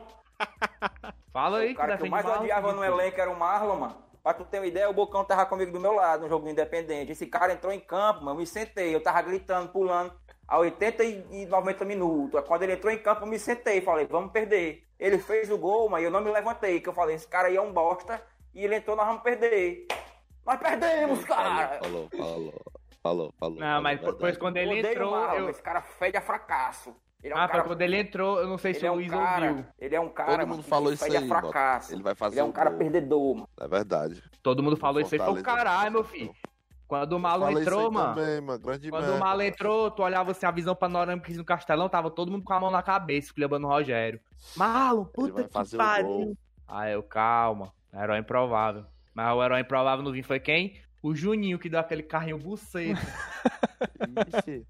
[1.32, 2.42] Fala aí o que cara que eu defende mais o Marlon.
[2.44, 3.96] odiava no elenco era o Marlon, mano.
[4.28, 6.50] Pra tu ter uma ideia, o Bocão tava comigo do meu lado no jogo do
[6.50, 7.12] Independente.
[7.12, 8.94] Esse cara entrou em campo, mano, eu me sentei.
[8.94, 10.12] Eu tava gritando, pulando
[10.46, 12.38] a 80 e 90 minutos.
[12.46, 13.80] Quando ele entrou em campo, eu me sentei.
[13.80, 14.86] Falei, vamos perder.
[15.00, 16.78] Ele fez o gol, mas eu não me levantei.
[16.78, 18.22] Que eu falei, esse cara aí é um bosta.
[18.54, 19.86] E ele entrou, nós vamos perder.
[20.44, 21.78] Nós perdemos, cara.
[21.78, 22.54] Falou, falou,
[23.02, 23.58] falou, falou.
[23.58, 24.18] Não, falou, mas verdade.
[24.20, 25.48] pois quando ele entrou, Marlon, eu...
[25.48, 26.94] Esse cara fede a fracasso.
[27.22, 27.64] Ele é um Ah, cara...
[27.64, 29.66] quando ele entrou, eu não sei se Ele é o um Luiz cara, ouviu.
[29.78, 31.40] ele é um cara, Todo mano, mundo que falou isso aí, a Mota.
[31.40, 31.92] fracasso.
[31.92, 32.78] Ele vai fazer Ele é um cara gol.
[32.78, 33.48] perdedor, mano.
[33.60, 34.22] É verdade.
[34.42, 36.32] Todo mundo falou isso aí, foi o caralho, meu filho.
[36.86, 38.14] Quando o isso entrou, mano.
[38.14, 38.58] Também, mano.
[38.60, 39.16] Grande Quando merda.
[39.16, 42.52] o Marlon entrou, tu olhava assim a visão panorâmica no Castelão, tava todo mundo com
[42.54, 44.20] a mão na cabeça, esculhambando o Rogério.
[44.56, 46.34] Ele puta que pariu.
[46.66, 48.86] Aí eu, calma, herói improvável.
[49.12, 50.80] Mas o herói improvável no vinho foi quem?
[51.02, 53.00] O Juninho, que deu aquele carrinho buceta.
[54.46, 54.66] Ixi.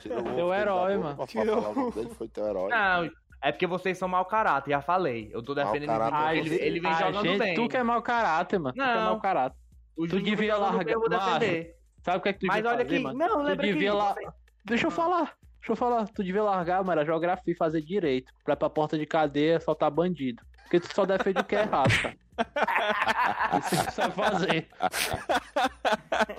[0.00, 1.26] Tirou Teu herói, mano.
[1.26, 1.90] Tirou.
[1.92, 2.68] dele, foi teu herói.
[2.70, 3.10] Não,
[3.42, 5.30] é porque vocês são mau caráter, já falei.
[5.32, 7.54] Eu tô defendendo ele, é ele, ele vem Ah, jogando gente, bem.
[7.54, 8.74] Tu que é mau caráter, mano.
[8.74, 9.02] Tu que é Não.
[9.04, 9.56] mau caráter.
[9.96, 11.76] O tu devia jogando largar- eu vou defender.
[12.02, 13.18] Sabe o que é que tu Mas devia olha fazer, aqui, mano?
[13.18, 13.96] não, tu lembra devia que...
[13.96, 14.12] lá...
[14.14, 14.28] você-
[14.64, 15.34] Deixa eu falar.
[15.60, 16.06] Deixa eu falar.
[16.08, 18.32] Tu devia largar, mano, a geografia e fazer direito.
[18.44, 20.42] Pra ir pra porta de cadeia soltar bandido.
[20.66, 22.16] Porque tu só defende o que é errado, cara.
[23.58, 24.68] Isso que tu sabe fazer.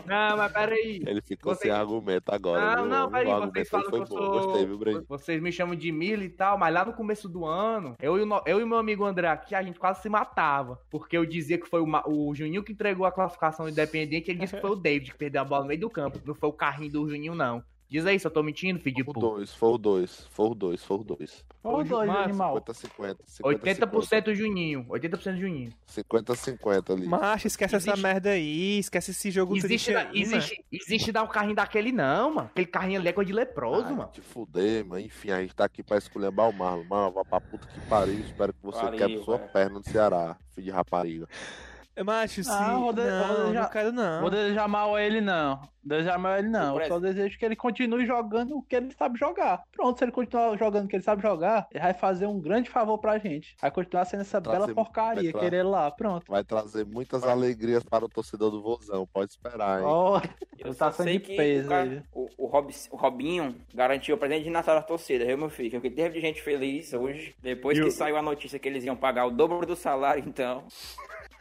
[0.05, 1.01] Não, mas peraí.
[1.05, 2.75] Ele ficou Vocês- sem argumento agora.
[2.75, 2.91] Não, viu?
[2.91, 5.05] não, peraí, vocês falam que eu sou- Gostei, viu?
[5.07, 8.21] Vocês me chamam de Mila e tal, mas lá no começo do ano, eu e
[8.21, 10.79] o, no- eu e meu amigo André aqui, a gente quase se matava.
[10.91, 14.39] Porque eu dizia que foi o, Ma- o Juninho que entregou a classificação independente, ele
[14.39, 16.19] disse que foi o David que perdeu a bola no meio do campo.
[16.25, 17.63] Não foi o carrinho do Juninho, não.
[17.89, 19.27] Diz aí se eu tô mentindo, filho de Foi o puta.
[19.27, 21.45] dois, foi o dois, foi o dois, foi o dois.
[21.63, 22.55] Ô, dois Mas- animal.
[22.55, 23.17] 50-50.
[23.41, 24.85] 80% Juninho.
[24.89, 25.71] 80% Juninho.
[25.87, 27.07] 50-50 ali.
[27.07, 31.11] Macho, esquece essa Existe- merda aí, esquece esse jogo Existe, triste da- aí, existe, existe
[31.13, 32.49] dar um carrinho daquele, não, mano.
[32.51, 34.09] Aquele carrinho ali é coisa de leproso, Ai, mano.
[34.11, 34.99] te fuder, mano.
[35.01, 36.83] Enfim, a gente tá aqui pra esculhambar o Marlon.
[36.83, 38.19] Mano, vá pra puta que pariu.
[38.19, 41.27] Espero que você quebre sua perna no Ceará, filho de rapariga.
[42.03, 42.49] Macho, sim.
[42.51, 44.21] Ah, vou de- vou não, desejar- não quero não.
[44.21, 45.59] Vou desejar mal a ele, não.
[45.83, 46.75] Desejar mal a ele, não.
[46.75, 49.63] O Eu só desejo que ele continue jogando o que ele sabe jogar.
[49.71, 52.69] Pronto, se ele continuar jogando o que ele sabe jogar, ele vai fazer um grande
[52.69, 53.55] favor pra gente.
[53.61, 55.89] Vai continuar sendo essa Trazer- bela porcaria vai que ele é lá.
[55.89, 56.29] Pronto.
[56.29, 59.07] Vai trazer muitas alegrias para o torcedor do Vozão.
[59.07, 59.85] Pode esperar, hein?
[59.87, 60.21] Ó,
[60.59, 62.01] Eu tá só sendo sei de que peso o, cara- aí.
[62.13, 65.71] o, o, Rob- o Robinho garantiu o presente de Natal da torcida, viu, meu filho?
[65.71, 68.95] Porque teve gente feliz hoje, depois E que o- saiu a notícia que eles iam
[68.97, 70.65] pagar o dobro do salário, então.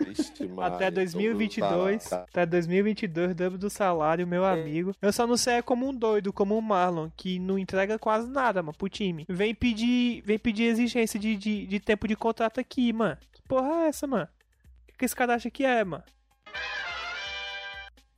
[0.00, 2.22] Vixe, Até todo 2022, tá lá.
[2.24, 4.92] até 2022, dobro do salário, meu amigo.
[5.00, 8.28] Eu só não sei é como um doido, como o Marlon, que não entrega quase
[8.28, 9.24] nada, mano, pro time.
[9.28, 13.16] Vem pedir, vem pedir exigência de, de, de tempo de contrato aqui, mano.
[13.32, 14.28] Que porra é essa, mano?
[14.82, 16.04] O que, que esse cara acha que é, mano?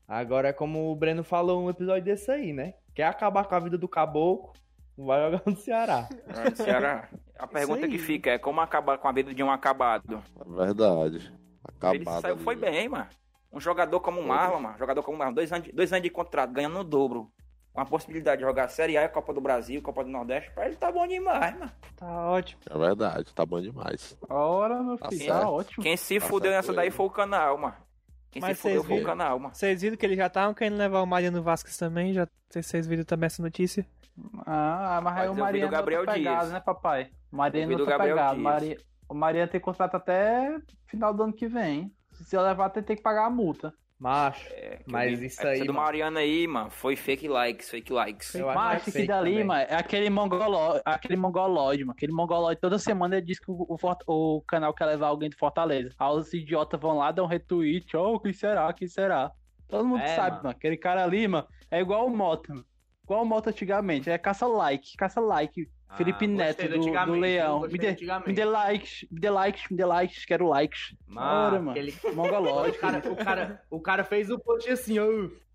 [0.06, 2.74] Agora é como o Breno falou um episódio desse aí, né?
[2.94, 4.54] Quer acabar com a vida do caboclo,
[4.96, 6.08] vai jogar no Ceará.
[6.28, 7.08] Ah, Ceará.
[7.38, 10.22] A pergunta que fica é como acabar com a vida de um acabado.
[10.40, 10.74] É
[11.66, 11.96] Verdade.
[11.96, 12.72] Ele saiu, ali, foi velho.
[12.72, 13.06] bem, mano.
[13.52, 14.78] Um jogador como o Marlon, mano.
[14.78, 17.30] Jogador como o Marlon, dois anos, de, dois anos de contrato, ganhando o dobro.
[17.72, 20.50] Com a possibilidade de jogar a Série A, a Copa do Brasil, Copa do Nordeste,
[20.50, 21.70] pra ele tá bom demais, mano.
[21.96, 22.60] Tá ótimo.
[22.68, 24.16] É verdade, tá bom demais.
[24.28, 25.40] Ora, meu Tá filho, certo.
[25.40, 25.82] tá ótimo.
[25.84, 26.94] Quem se Tá fudeu nessa daí ele.
[26.94, 27.76] foi o canal, mano.
[28.30, 29.54] Quem Mas se fudeu foi o canal, mano.
[29.54, 32.12] Vocês viram que eles já estavam querendo levar o Mariano Vasquez também?
[32.12, 33.86] Já vocês viram também essa notícia?
[34.44, 36.52] Ah, mas aí Mas o eu vi do Mariano Gabriel tá pegado, Dias.
[36.52, 37.10] né, papai?
[37.32, 38.34] O Mariano do tá Gabriel pegado.
[38.34, 38.42] Dias.
[38.44, 38.76] Maria...
[39.08, 41.94] O Mariano tem contrato até final do ano que vem.
[42.12, 43.72] Se eu levar, tem que pagar a multa.
[43.98, 45.74] Macho, É, que Mas isso essa aí, do mano.
[45.74, 48.38] Mariano aí, mano, foi fake likes, fake likes.
[48.38, 49.44] Eu acho Mas mais esse fake dali, também.
[49.44, 51.92] mano, é aquele mongoló, aquele mongolóide, mano.
[51.96, 53.76] Aquele mongolóide, toda semana ele diz que o, o
[54.38, 55.94] o canal quer levar alguém de Fortaleza.
[55.98, 59.32] Aí os idiotas vão lá, dão um retweet, oh, quem será, quem será?
[59.68, 60.42] Todo mundo É, sabe, mano.
[60.42, 60.50] mano.
[60.50, 62.66] Aquele cara ali, mano, é igual o Mota, mano.
[63.04, 65.68] Igual o Mota antigamente, é caça like, caça like.
[65.96, 67.60] Felipe Ah, Neto do do, Leão.
[67.62, 70.94] Me dê, me dê likes, me dê likes, me dê likes, quero likes.
[71.16, 71.70] Ora, mano.
[71.70, 71.94] aquele...
[72.14, 72.76] Mongolóide.
[72.76, 75.06] o, cara, o, cara, o cara fez o post assim, ó.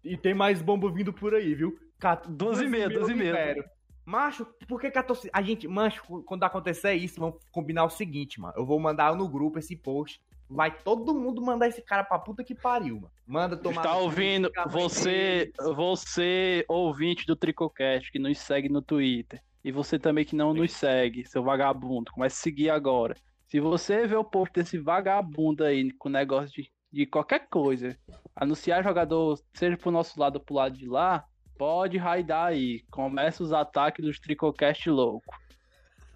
[0.04, 1.78] E tem mais bomba vindo por aí, viu?
[2.00, 3.66] Ca- 12 e meia, 12 e meia.
[4.06, 5.32] Macho, por que, que a torcida.
[5.34, 8.54] A gente, mancho, quando acontecer isso, vamos combinar o seguinte, mano.
[8.58, 10.22] Eu vou mandar no grupo esse post.
[10.50, 13.12] Vai todo mundo mandar esse cara pra puta que pariu, mano.
[13.26, 13.78] Manda tomar.
[13.78, 20.26] Está ouvindo você, você ouvinte do Tricocast que nos segue no Twitter e você também
[20.26, 23.16] que não nos segue, seu vagabundo, comece a seguir agora.
[23.48, 27.98] Se você vê o post desse vagabundo aí com negócio de de qualquer coisa,
[28.36, 31.26] anunciar jogador, seja pro nosso lado ou pro lado de lá,
[31.58, 32.84] pode raidar aí.
[32.92, 35.36] Começa os ataques dos Tricocast louco.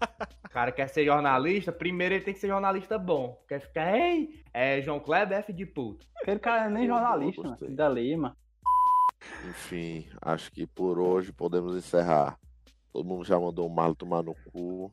[0.48, 3.42] cara quer ser jornalista, primeiro ele tem que ser jornalista bom.
[3.48, 6.06] Quer ficar, ei, é João Kleber F de puto.
[6.22, 7.56] Aquele cara é nem jornalista, mano.
[7.56, 7.74] gostei.
[7.74, 8.36] Da Lima.
[9.48, 12.38] Enfim, acho que por hoje podemos encerrar.
[12.98, 14.90] Todo mundo já mandou o malo tomar no cu.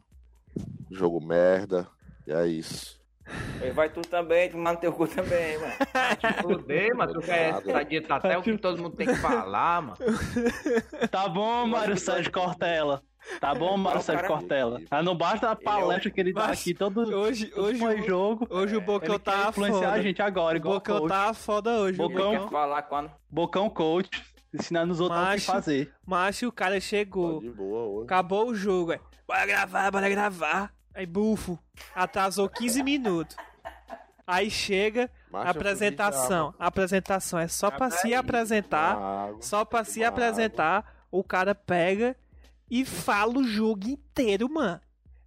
[0.92, 1.88] Jogo merda.
[2.28, 3.00] E é isso.
[3.60, 5.74] Aí vai tu também, tu manda teu cu também, mano.
[6.44, 9.98] Fuder, mano, tu quer essa dieta até o que todo mundo tem que falar, mano.
[11.10, 13.02] Tá bom, Mário Sérgio Cortella.
[13.42, 14.80] Tá bom, Mário Sérgio cara- Cortella.
[14.92, 18.04] Ah, não basta a palestra que ele dá Mas aqui todo, Hoje, todo hoje, o-
[18.04, 18.48] jogo.
[18.52, 19.92] hoje o Bocão Ele quer tá influenciar foda.
[19.94, 21.10] a gente agora, O igual o Bocão coach.
[21.10, 21.98] tá foda hoje.
[21.98, 22.50] Bocão- Bocão.
[22.50, 23.12] Falar quando.
[23.32, 24.24] Bocão coach,
[24.56, 25.46] ensinando os outros Macho.
[25.46, 25.94] fazer.
[26.06, 27.36] Mas o cara chegou.
[27.36, 28.06] Tá de boa hoje.
[28.06, 29.00] Acabou o jogo, é.
[29.28, 30.74] Bora gravar, bora gravar.
[30.94, 31.60] Aí, bufo.
[31.94, 33.36] Atrasou 15 minutos.
[34.28, 36.54] Aí chega Macho, a apresentação.
[36.58, 38.98] A apresentação é só pra se apresentar.
[38.98, 39.42] água.
[39.42, 41.06] Só pra se Tomar apresentar.
[41.12, 42.16] O cara pega
[42.70, 44.82] e fala o jogo inteiro, mano.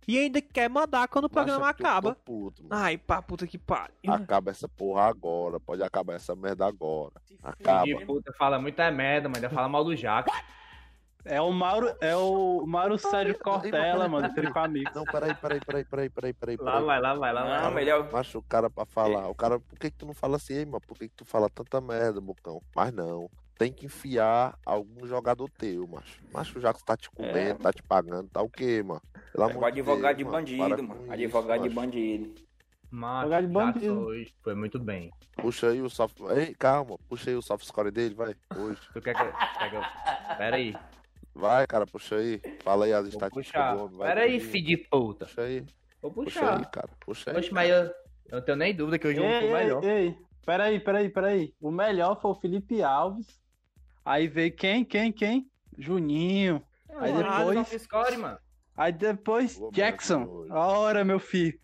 [0.08, 2.14] E ainda quer mandar quando o programa é eu acaba.
[2.14, 2.64] puto.
[2.70, 3.92] Ai, pá, puta que pariu.
[4.08, 5.60] Acaba essa porra agora.
[5.60, 7.12] Pode acabar essa merda agora.
[7.42, 7.84] Acaba.
[7.84, 9.36] De puta, fala muita merda, mano.
[9.36, 10.30] Ainda fala mal do Jaco.
[11.24, 14.90] É o Mauro, é o Mauro Sérgio Cortella, mas- mano, Trico Amigo.
[14.94, 16.56] Não, peraí, peraí, peraí, peraí, peraí, peraí.
[16.58, 17.62] Lá vai, lá vai, lá vai.
[17.64, 18.10] Não, melhor.
[18.10, 19.28] Macho, o cara pra falar.
[19.28, 20.80] O cara, por que que tu não fala assim, mano?
[20.86, 22.62] Por que que tu fala tanta merda, Bocão?
[22.74, 23.28] Mas não.
[23.58, 26.22] Tem que enfiar algum jogador teu, macho.
[26.32, 29.02] Macho, já que tá te comendo, tá te pagando, tá o quê, mano?
[29.32, 31.04] Pelo É amor o advogado de Deus, mano, bandido, mano.
[31.06, 31.86] com Advogado isso, de macho.
[31.88, 32.34] bandido.
[32.90, 33.80] Macho, de bandido.
[33.80, 35.10] Jackson hoje foi muito bem.
[35.36, 36.18] Puxa aí o soft.
[36.36, 38.34] Ei, calma, puxa aí o soft score dele, vai.
[38.56, 38.80] Hoje.
[38.92, 39.32] Tu quer que eu...
[39.58, 39.82] Quer que eu...
[40.38, 40.76] Pera aí.
[41.34, 42.40] Vai, cara, puxa aí.
[42.62, 43.74] Fala aí as Vou estatísticas puxar.
[43.76, 43.98] do homem.
[43.98, 45.26] vai, Pera aí, puxa filho de puta.
[45.26, 45.66] Puxa aí,
[46.00, 46.58] Vou puxa puxar.
[46.58, 46.88] aí, cara.
[47.00, 47.36] Puxa aí.
[47.36, 47.92] Oxe, mas eu, eu
[48.32, 49.84] não tenho nem dúvida que hoje o jogo foi o Ei, melhor.
[49.84, 51.54] ei, ei, peraí, peraí, peraí.
[51.60, 53.26] O melhor foi o Felipe Alves.
[54.08, 55.46] Aí veio quem, quem, quem?
[55.76, 56.62] Juninho.
[56.96, 58.38] Aí Mano, depois- score, mano.
[58.76, 60.46] Aí depois, Boa Jackson.
[60.50, 61.58] Ora, meu filho.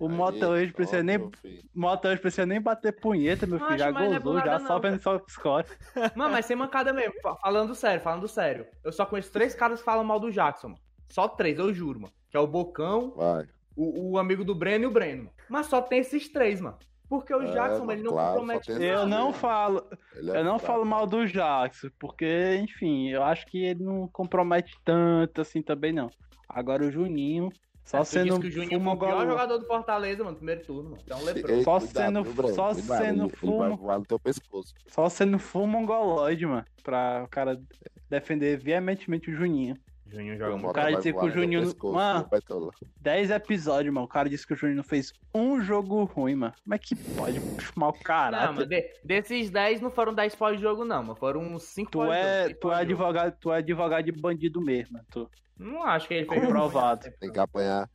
[0.00, 1.30] O Aí, Mota hoje precisa ó, nem.
[1.74, 3.78] Mota hoje precisa nem bater punheta, meu filho.
[3.78, 5.66] Já é gozou, já só vendo só score.
[6.16, 7.14] Mano, mas sem mancada mesmo.
[7.22, 8.66] Fa- Falando sério, falando sério.
[8.82, 10.80] Eu só conheço três caras que falam mal do Jackson, mano.
[11.08, 12.14] Só três, eu juro, mano.
[12.30, 13.46] Que é o Bocão, Vai.
[13.76, 15.24] o, o amigo do Breno e o Breno.
[15.24, 15.34] mano.
[15.48, 16.78] Mas só tem esses três, mano.
[17.12, 20.18] Porque o É, Jackson, mano, ele não claro, compromete só tem Eu não falo, é
[20.30, 20.60] eu não fraco.
[20.60, 25.92] falo mal do Jackson, porque, enfim, eu acho que ele não compromete tanto assim também,
[25.92, 26.08] não.
[26.48, 27.50] Agora o Juninho,
[27.84, 30.62] só É, sendo que o Juninho foi fumo o pior jogador do Fortaleza, mano, primeiro
[30.64, 31.02] turno, mano.
[31.04, 31.54] Então lembrou.
[31.54, 33.76] Ei, Só cuidado, sendo- só Cuidado, sendo ele- ele vai fumo.
[33.76, 34.72] voar no teu pescoço.
[34.86, 37.60] Só sendo full mongoloide, mano, pra o cara
[38.08, 39.76] defender veementemente o Juninho.
[40.12, 40.62] Juninho O joga muito.
[40.66, 42.20] Mota cara disse que o Juninho- pescoço, Mano.
[42.20, 42.72] viu, Baitola?
[43.00, 46.54] 10 episódios, mano, o cara disse que o Juninho não fez um jogo ruim, mano.
[46.62, 48.54] Como é que pode chamar o Não, caráter?
[48.54, 51.16] mano, de- desses 10 não foram 10 pós-jogo, não, mano.
[51.16, 52.16] Foram uns 5 Tu pós-jogo.
[52.18, 55.30] é, tu é advogado, tu é advogado de bandido mesmo, mano, tu.
[55.58, 57.06] Não acho que ele fez Comprovado.
[57.20, 57.88] Tem que apanhar.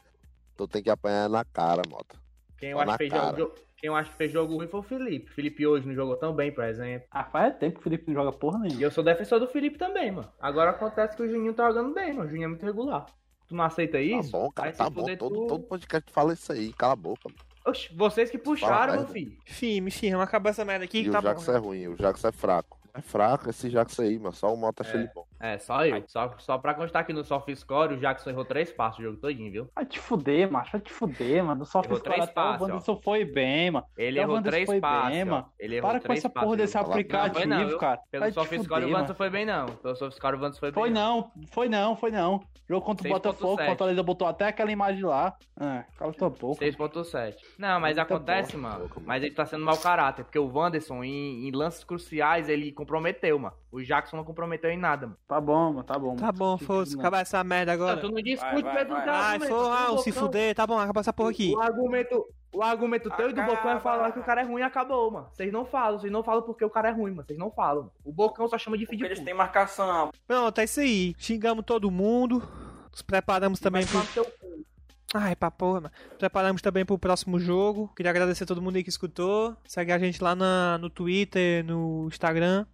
[0.55, 2.15] Tu tem que apanhar na cara, Mota.
[2.57, 4.83] Quem eu, acho que fez jogo, quem eu acho que fez jogo ruim foi o
[4.83, 5.31] Felipe.
[5.31, 7.07] Felipe hoje não jogou tão bem, por exemplo.
[7.11, 8.81] Ah, faz tempo que o Felipe não joga porra E nenhuma.
[8.81, 10.27] eu sou defensor do Felipe também, mano.
[10.39, 12.25] Agora acontece que o Juninho tá jogando bem, mano.
[12.25, 13.05] O Juninho é muito regular.
[13.47, 14.31] Tu não aceita Tá isso?
[14.31, 15.05] bom, cara, tá bom.
[15.15, 15.47] Todo, tu.
[15.47, 16.73] todo podcast fala isso aí.
[16.73, 17.37] Cala a boca, mano.
[17.65, 19.37] Oxe, vocês que puxaram, meu filho.
[19.47, 21.27] Enfim, vamos acabar essa merda aqui E que o tá bom.
[21.27, 22.77] Jackson é ruim, o Jackson é fraco.
[22.93, 24.33] É fraco esse Jackson aí, mano.
[24.33, 25.01] Só o Mota acha É.
[25.01, 25.26] ele bom.
[25.39, 26.03] É, só eu.
[26.07, 29.17] Só, só pra constar aqui no Soft Score, o Jackson errou três passos o jogo
[29.17, 29.69] todinho, viu?
[29.75, 31.63] Vai te fuder, macho, vai te fuder, mano.
[31.63, 33.85] Errou fiz três até o passes, Wanderson foi bem, mano.
[33.97, 35.25] Ele errou o Wanderson três foi passes, bem, ó.
[35.35, 35.45] mano.
[35.59, 37.99] Ele errou Para com três essa porra desse aplicativo, Não, não, cara.
[38.09, 39.15] Pelo Vai Soft Score, o Vanderson mano.
[39.15, 39.65] foi bem, não.
[39.67, 40.81] Pelo Soft Score, o Vanderson foi bem.
[40.81, 42.41] Foi não, foi não, foi não.
[42.69, 43.13] Jogo contra o 6.7.
[43.13, 45.35] Botafogo, o Fortaleza botou até aquela imagem lá.
[45.55, 46.65] Ah, cala tua boca.
[46.65, 47.35] 6.7.
[47.57, 48.89] Não, mas Muita acontece, mano.
[49.05, 53.39] Mas ele tá sendo mau caráter, porque o Wanderson, em, em lances cruciais, ele comprometeu,
[53.39, 53.55] mano.
[53.71, 55.19] O Jackson não comprometeu em nada, mano.
[55.27, 56.15] Tá bom, mano, tá bom.
[56.15, 57.99] Tá bom, foda-se, acabar essa merda Não, agora.
[57.99, 58.85] tu não discute Vai, vai.
[58.85, 59.39] Gago, Ai,
[59.71, 61.53] ah, do se fuder, tá bom, acaba essa porra aqui.
[61.53, 64.61] O argumento, o argumento teu e do Bocão é falar que o cara é ruim
[64.61, 65.27] e acabou, mano.
[65.31, 67.25] Vocês não falam, vocês não falam porque o cara é ruim, mano.
[67.27, 67.83] Vocês não falam.
[67.83, 67.93] mano.
[68.05, 70.11] O Bocão só chama de filho de eles têm marcação.
[70.25, 71.13] Pronto, é isso aí.
[71.17, 72.41] Xingamos todo mundo.
[72.91, 74.01] Nos preparamos também pro.
[74.13, 74.25] teu.
[75.13, 75.93] Ai, pra porra, mano.
[76.17, 77.91] Preparamos também pro próximo jogo.
[77.95, 79.55] Queria agradecer a todo mundo aí que escutou.
[79.65, 82.65] Segue a gente lá na, no Twitter, no Instagram.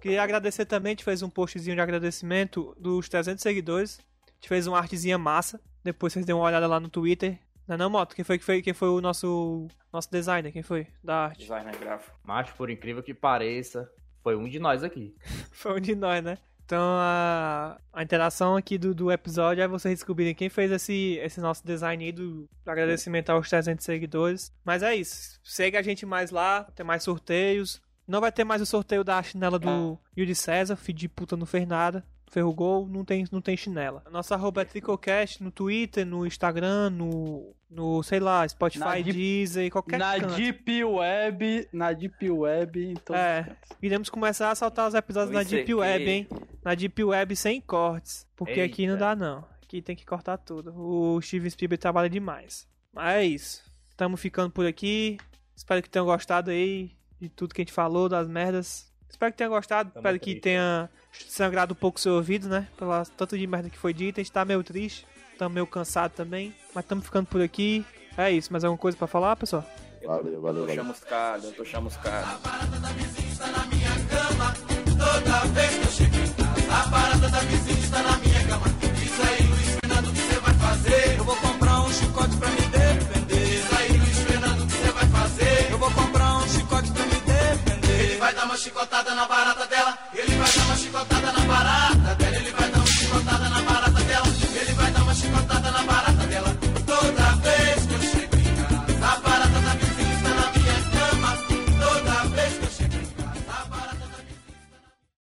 [0.00, 4.00] Queria agradecer também, a gente fez um postzinho de agradecimento dos 300 seguidores.
[4.26, 5.60] A gente fez uma artezinha massa.
[5.84, 7.38] Depois vocês dêem uma olhada lá no Twitter.
[7.66, 8.14] Não, é não, Moto?
[8.14, 10.50] Quem foi, que foi, quem foi o nosso, nosso designer?
[10.52, 10.86] Quem foi?
[11.04, 11.40] Da arte.
[11.40, 12.18] Designer gráfico.
[12.24, 13.90] Mas, por incrível que pareça,
[14.22, 15.14] foi um de nós aqui.
[15.52, 16.36] Foi um de nós, né?
[16.64, 21.40] Então a, a interação aqui do, do episódio é vocês descobrirem quem fez esse, esse
[21.40, 24.52] nosso design aí do agradecimento aos 300 seguidores.
[24.64, 25.40] Mas é isso.
[25.42, 27.82] Segue a gente mais lá, tem mais sorteios.
[28.06, 31.46] Não vai ter mais o sorteio da chinela do Yuri César, filho de puta não
[31.46, 32.04] fez nada.
[32.30, 34.04] Ferro Gol, não tem, não tem chinela.
[34.10, 39.68] Nossa arroba é Tricocast no Twitter, no Instagram, no, no sei lá, Spotify, Na Deezer,
[39.70, 40.36] qualquer na canto.
[40.36, 43.16] Deep Web, na Deep Web, então.
[43.16, 43.56] É.
[43.82, 45.74] Iremos começar a soltar os episódios na Deep aqui.
[45.74, 46.28] Web, hein?
[46.64, 48.28] Na Deep Web sem cortes.
[48.36, 49.06] Porque aqui não Eita.
[49.06, 49.44] dá, não.
[49.64, 50.72] Aqui tem que cortar tudo.
[50.76, 52.68] O Steven Spielberg trabalha demais.
[52.92, 53.64] Mas é isso.
[53.96, 55.18] Tamo ficando por aqui.
[55.56, 58.90] Espero que tenham gostado aí de tudo que a gente falou, das merdas.
[59.08, 59.90] Espero que tenham gostado.
[59.90, 60.40] Tamo Espero que triste.
[60.42, 60.88] tenha
[61.28, 62.66] sangrado um pouco o seu ouvido, né?
[62.78, 64.20] Pela tanto de merda que foi dita.
[64.20, 65.06] A gente tá meio triste.
[65.38, 66.54] Tamo meio cansado também.
[66.74, 67.84] Mas tamo ficando por aqui.
[68.16, 68.52] É isso.
[68.52, 69.64] Mais alguma coisa pra falar, pessoal?
[70.04, 70.74] Valeu, valeu, Tô valeu.
[70.74, 72.40] chamuscado, eu tô chamuscado.
[74.98, 77.59] Toda vez que eu chego em casa, a parada da vizinha está na minha
[88.60, 89.79] chicotada na barata dela.